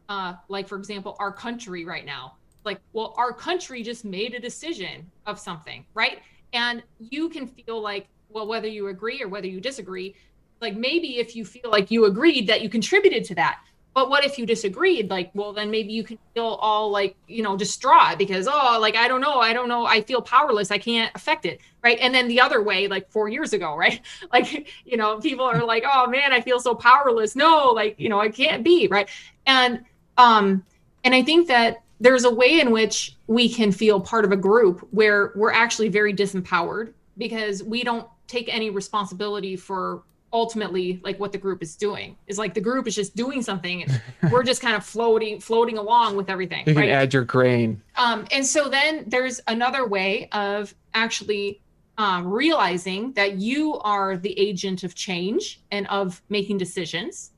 [0.08, 2.36] uh, like for example our country right now.
[2.64, 6.18] Like well our country just made a decision of something right?
[6.52, 10.14] And you can feel like well whether you agree or whether you disagree
[10.60, 13.60] like maybe if you feel like you agreed that you contributed to that
[13.94, 15.08] But what if you disagreed?
[15.08, 18.96] Like, well, then maybe you can feel all like, you know, distraught because, oh, like,
[18.96, 19.38] I don't know.
[19.38, 19.86] I don't know.
[19.86, 20.72] I feel powerless.
[20.72, 21.60] I can't affect it.
[21.82, 21.98] Right.
[22.00, 24.00] And then the other way, like four years ago, right?
[24.32, 27.36] Like, you know, people are like, oh man, I feel so powerless.
[27.36, 28.88] No, like, you know, I can't be.
[28.88, 29.08] Right.
[29.46, 29.84] And,
[30.18, 30.64] um,
[31.04, 34.36] and I think that there's a way in which we can feel part of a
[34.36, 40.02] group where we're actually very disempowered because we don't take any responsibility for
[40.34, 42.16] ultimately like what the group is doing.
[42.26, 43.84] Is like the group is just doing something.
[43.84, 44.02] And
[44.32, 46.90] we're just kind of floating floating along with everything You can right?
[46.90, 47.80] add your grain.
[47.96, 51.62] um, and so then there's another way of actually
[51.96, 57.30] um, realizing that you are the agent of change and of making decisions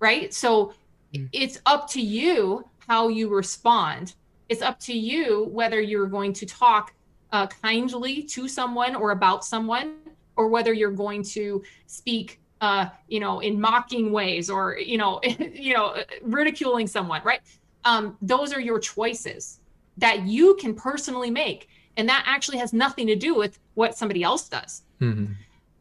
[0.00, 0.34] right?
[0.34, 0.74] So
[1.14, 1.28] Mm.
[1.32, 4.14] it's up to you how you respond.
[4.48, 6.92] It's up to you whether you're going to talk
[7.30, 9.94] uh, kindly to someone or about someone
[10.36, 15.20] or whether you're going to speak uh, you know in mocking ways or you know
[15.52, 17.40] you know ridiculing someone right
[17.84, 19.60] um, those are your choices
[19.98, 24.22] that you can personally make and that actually has nothing to do with what somebody
[24.22, 25.34] else does Mhm.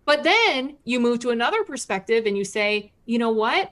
[0.06, 3.72] but then you move to another perspective and you say, you know what?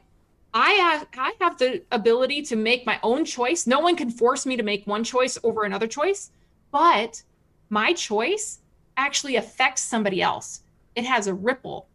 [0.54, 3.66] I have I have the ability to make my own choice.
[3.68, 6.32] No one can force me to make one choice over another choice,
[6.72, 7.24] but
[7.70, 8.60] my choice
[8.98, 10.61] actually affects somebody else.
[10.96, 11.88] It has a ripple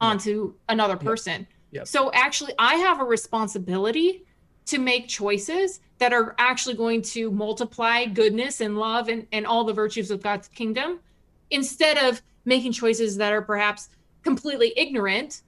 [0.00, 1.46] onto another person.
[1.70, 1.88] Yep.
[1.88, 4.24] So actually I have a responsibility
[4.66, 9.64] to make choices that are actually going to multiply goodness and love and, and all
[9.64, 11.00] the virtues of God's kingdom
[11.50, 13.88] instead of making choices that are perhaps
[14.22, 15.42] completely ignorant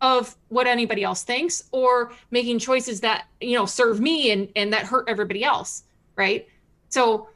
[0.00, 4.72] of what anybody else thinks or making choices that you know serve me and and
[4.72, 5.82] that hurt everybody else
[6.16, 6.48] right
[6.88, 7.28] so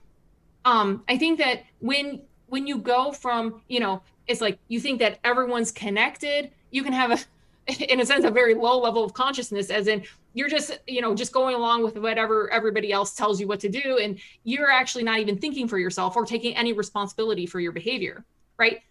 [0.65, 4.99] um i think that when when you go from you know it's like you think
[5.01, 6.51] that everyone's connected.
[6.71, 7.19] You can have a
[7.93, 11.15] in a sense a very low level of consciousness as in you're just you know
[11.15, 15.05] just going along with whatever everybody else tells you what to do and you're actually
[15.05, 18.25] not even thinking for yourself or taking any responsibility for your behavior
[18.59, 18.83] right?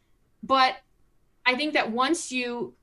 [0.42, 0.78] But
[1.46, 2.74] i think that once you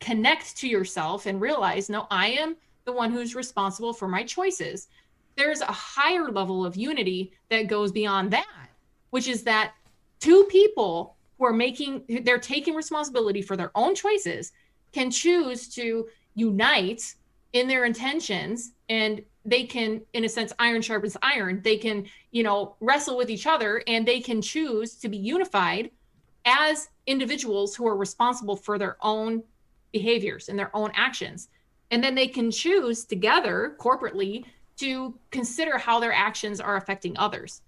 [0.00, 4.88] connect to yourself and realize no i am the one who's responsible for my choices
[5.36, 8.68] there's a higher level of unity that goes beyond that
[9.10, 9.72] which is that
[10.20, 14.52] two people who are making they're taking responsibility for their own choices
[14.92, 17.14] can choose to unite
[17.52, 21.60] in their intentions and they can in a sense iron sharpens iron.
[21.62, 25.90] They can you know wrestle with each other and they can choose to be unified
[26.46, 29.42] as individuals who are responsible for their own
[29.92, 31.48] behaviors and their own actions.
[31.90, 34.46] And then they can choose together corporately
[34.78, 37.60] to consider how their actions are affecting others.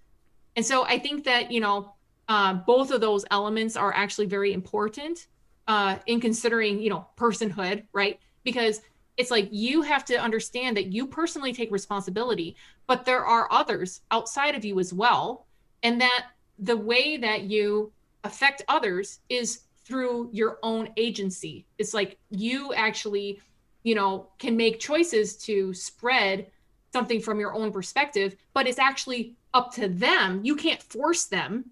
[0.55, 1.93] And so i think that you know
[2.27, 5.27] uh, both of those elements are actually very important
[5.67, 8.19] uh, in considering you know personhood right?
[8.43, 8.81] Because
[9.17, 12.55] it's like you have to understand that you personally take responsibility
[12.85, 15.45] but there are others outside of you as well.
[15.83, 16.27] And that
[16.59, 17.91] the way that you
[18.23, 21.65] affect others is through your own agency.
[21.77, 23.41] It's like you actually
[23.83, 26.47] you know can make choices to spread
[26.93, 30.41] something from your own perspective but it's actually up to them.
[30.43, 31.71] You can't force them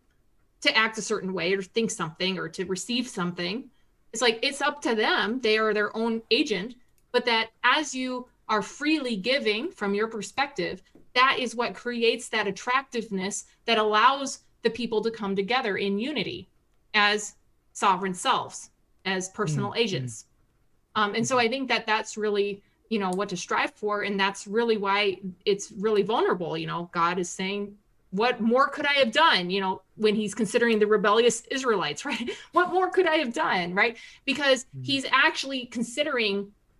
[0.66, 3.70] to act a certain way or think something or to receive something.
[4.14, 5.40] It's like it's up to them.
[5.42, 6.76] They are their own agent
[7.16, 10.84] but that as you are freely giving from your perspective
[11.14, 16.50] that is what creates that attractiveness that allows the people to come together in unity
[16.94, 17.36] as
[17.72, 18.70] sovereign selves
[19.06, 20.26] as personal Mm, agents.
[20.96, 24.20] Um, and so i think that that's really you know what to strive for and
[24.20, 26.58] that's really why it's really vulnerable.
[26.58, 27.78] You know god is saying
[28.22, 32.30] what more could i have done you know when he's considering the rebellious israelites right?
[32.58, 33.98] What more could i have done right?
[34.26, 34.86] Because Mhm.
[34.90, 36.36] he's actually considering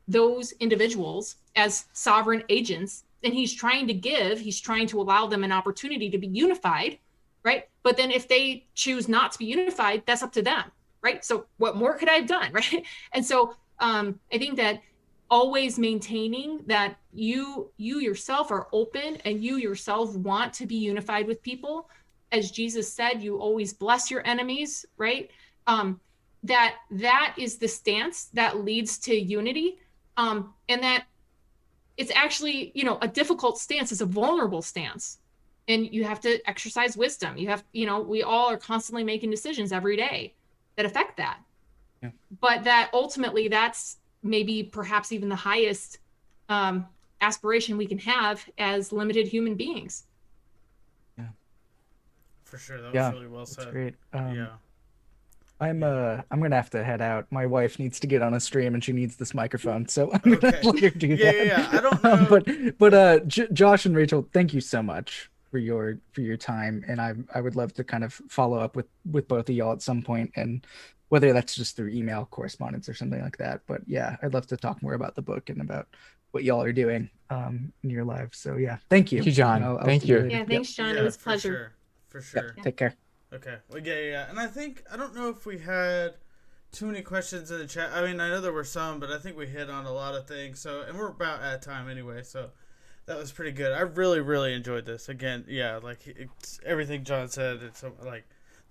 [0.08, 5.44] those individuals as sovereign agents and he's trying to give he's trying to allow them
[5.44, 7.00] an opportunity to be unified
[7.44, 7.64] right?
[7.84, 10.66] But then if they choose not to be unified that's up to them
[11.02, 11.24] right?
[11.30, 12.84] So what more could i have done right?
[13.14, 13.38] And so
[13.80, 14.76] um i think that
[15.30, 21.28] always maintaining that you you yourself are open and you yourself want to be unified
[21.28, 21.90] with people.
[22.32, 25.32] As jesus said you always bless your enemies right?
[25.68, 26.00] Um
[26.44, 29.80] that that is the stance that leads to unity.
[30.18, 31.06] Um and that
[31.98, 35.20] it's actually you know a difficult stance it's a vulnerable stance.
[35.68, 37.38] And you have to exercise wisdom.
[37.38, 40.36] You have you know we all are constantly making decisions every day
[40.76, 41.40] that affect that.
[42.04, 42.10] Yeah.
[42.40, 46.00] but that ultimately that's maybe perhaps even the highest
[46.50, 46.86] um,
[47.22, 50.04] aspiration we can have as limited human beings
[51.18, 51.28] Yeah,
[52.44, 53.72] For sure, that was Yeah, really well That's said.
[53.72, 53.96] great.
[54.14, 54.48] Um, yeah.
[55.62, 57.28] I'm uh I'm gonna have to head out.
[57.32, 60.34] My wife needs to get on a stream and she needs this microphone, so I'm
[60.34, 61.36] gonna let her do Yeah, that.
[61.38, 61.68] yeah, yeah.
[61.72, 65.30] I don't Um, know- but but uh, J- Josh and Rachel, thank you so much
[65.50, 68.76] for your for your time, and I I would love to kind of follow up
[68.76, 70.68] with with both of y'all at some point, and
[71.10, 73.62] whether that's just through email correspondence or something like that.
[73.68, 75.88] But yeah, I'd love to talk more about the book and about
[76.32, 78.38] what y'all are doing um in your lives.
[78.38, 79.20] So yeah, thank you.
[79.20, 79.64] Thank you, John.
[79.64, 80.28] I'll- I'll Thank see you.
[80.30, 80.96] Yeah, thanks, John.
[80.96, 81.74] Yeah, it was a for pleasure.
[82.12, 82.22] Sure.
[82.22, 82.64] For Yep, sure.
[82.64, 82.94] Take care.
[83.34, 83.58] Okay.
[83.70, 84.30] Well, yeah, yeah, yeah.
[84.30, 86.16] And I think I don't know if we had
[86.72, 87.92] too many questions in the chat.
[87.94, 90.14] I mean, I know there were some, but I think we hit on a lot
[90.16, 90.60] of things.
[90.60, 92.22] So, and we're about at time anyway.
[92.24, 92.52] So,
[93.06, 93.72] that was pretty good.
[93.72, 95.10] I really, really enjoyed this.
[95.10, 97.62] Again, yeah, like it's everything John said.
[97.64, 98.26] It's like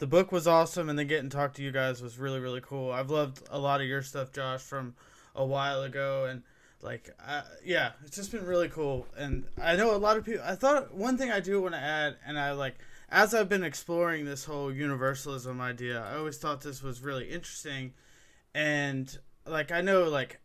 [0.05, 2.60] the book was awesome, and then getting to talk to you guys was really, really
[2.60, 2.93] cool.
[2.93, 4.94] I've loved a lot of your stuff, Josh, from
[5.35, 6.43] a while ago, and
[6.82, 9.06] like, uh, yeah, it's just been really cool.
[9.16, 10.43] And I know a lot of people.
[10.44, 12.74] I thought one thing I do want to add, and I like
[13.09, 17.94] as I've been exploring this whole universalism idea, I always thought this was really interesting.
[18.55, 19.16] And
[19.47, 20.39] like I know like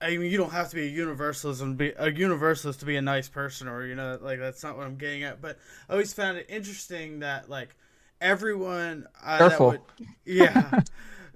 [0.00, 3.02] I mean you don't have to be a universalism be a universalist to be a
[3.02, 5.58] nice person or you know like that's not what I'm getting at, but
[5.88, 7.74] I always found it interesting that like
[8.20, 9.66] everyone uh, that Careful.
[9.68, 9.80] would
[10.24, 10.80] yeah.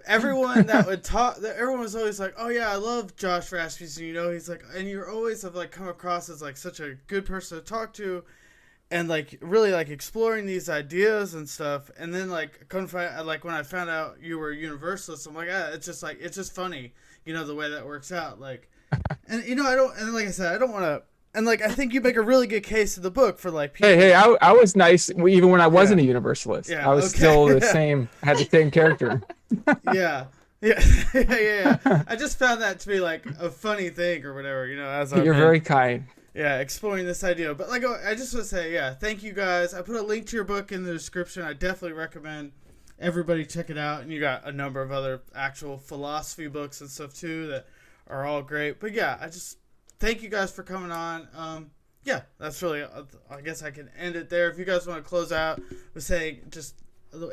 [0.07, 4.05] Everyone that would talk that everyone was always like oh yeah i love josh rasmussen
[4.05, 4.33] you know?
[4.33, 7.59] He's like and you're always have like come across as like such a good person
[7.59, 8.25] to talk to
[8.91, 11.91] and like really like exploring these ideas and stuff.
[11.97, 15.35] And then like couldn't find like when i found out you were a universalist i'm
[15.35, 16.93] like ah, it's just like it's just funny
[17.25, 18.69] you know the way that works out like
[19.29, 21.03] and you know i don't and like i said i don't want to
[21.35, 23.75] and like i think you make a really good case in the book for like
[23.75, 26.71] people Hey, hey, I, I was nice even when I wasn't a universalist.
[26.71, 27.19] Yeah, I was okay.
[27.19, 29.23] still the same, had the same character.
[29.93, 30.27] yeah.
[30.63, 30.79] Yeah,
[31.15, 32.03] yeah, yeah, yeah.
[32.07, 34.89] I just found that to be like a funny thing or whatever, you know.
[34.89, 36.05] As I've You're very kind.
[36.35, 39.33] yeah exploring this idea, but like oh, I just want to say, yeah, thank you
[39.33, 39.73] guys.
[39.73, 41.43] I put a link to your book in the description.
[41.43, 42.53] I definitely recommend
[42.99, 44.03] everybody check it out.
[44.03, 47.67] And you got a number of other actual philosophy books and stuff too that
[48.07, 48.81] are all great.
[48.81, 49.57] But yeah, I just
[50.01, 51.29] thank you guys for coming on.
[51.37, 51.71] Um,
[52.03, 52.83] yeah, that's really.
[53.31, 54.51] I guess I can end it there.
[54.51, 55.61] If you guys want to close out
[55.95, 56.75] with saying just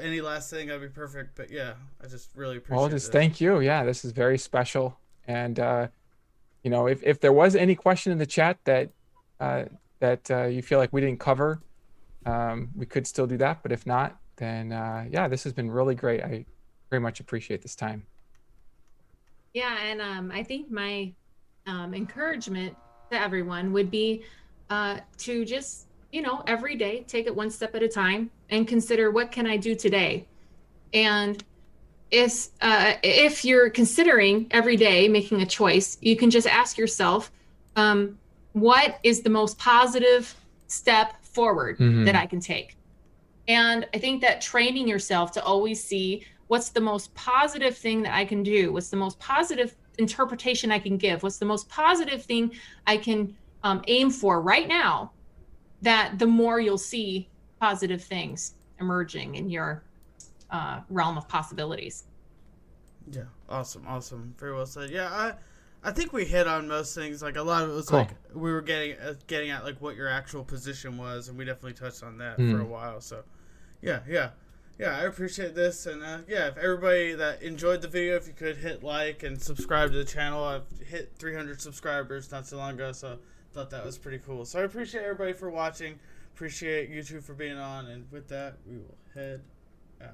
[0.02, 1.36] any last thing, that'd be perfect.
[1.36, 1.74] But yeah,
[2.04, 2.78] I just really appreciate.
[2.78, 2.80] It.
[2.80, 3.14] Well, just this.
[3.14, 3.62] thank you.
[3.62, 5.00] Yeah, this is very special.
[5.26, 5.88] And uh,
[6.64, 8.90] you know, if, if there was any question in the chat that
[9.40, 9.66] uh,
[10.00, 11.62] that uh, you feel like we didn't cover,
[12.26, 13.64] um, we could still do that.
[13.64, 16.22] But if not, then uh, yeah, this has been really great.
[16.22, 16.46] I
[16.90, 18.06] very much appreciate this time.
[19.54, 21.14] Yeah, and um, I think my
[21.68, 22.76] um, encouragement
[23.12, 24.24] to everyone would be
[24.70, 28.68] uh, to just, you know, every day take it one step at a time and
[28.68, 30.26] consider what can I do today.
[30.94, 31.44] And
[32.10, 37.32] if uh, if you're considering every day making a choice, you can just ask yourself,
[37.76, 38.18] um,
[38.54, 40.34] what is the most positive
[40.68, 42.06] step forward Mhm.
[42.06, 42.78] that I can take?
[43.48, 48.14] And I think that training yourself to always see what's the most positive thing that
[48.16, 52.24] I can do, what's the most positive interpretation I can give, what's the most positive
[52.24, 52.52] thing
[52.86, 55.12] I can um, aim for right now,
[55.82, 57.30] that the more you'll see
[57.60, 59.84] positive things emerging in your
[60.52, 62.06] uh, realm of possibilities.
[63.12, 64.90] Yeah, awesome, awesome, very well said.
[64.90, 65.34] Yeah, I,
[65.84, 67.22] I think we hit on most things.
[67.22, 68.00] Like a lot of it was Cool.
[68.00, 71.46] like we were getting uh, getting at like what your actual position was, and we
[71.46, 72.62] definitely touched on that for Mm.
[72.62, 73.00] a while.
[73.02, 73.24] So,
[73.82, 74.32] yeah, yeah,
[74.80, 75.86] yeah, I appreciate this.
[75.86, 79.42] And uh, yeah, if everybody that enjoyed the video, if you could hit like and
[79.42, 83.18] subscribe to the channel, I've hit 300 subscribers not too long ago, so
[83.54, 84.46] thought that was pretty cool.
[84.46, 86.00] So I appreciate everybody for watching.
[86.36, 87.88] Appreciate YouTube for being on.
[87.88, 89.42] And with that, we will head
[90.02, 90.14] out.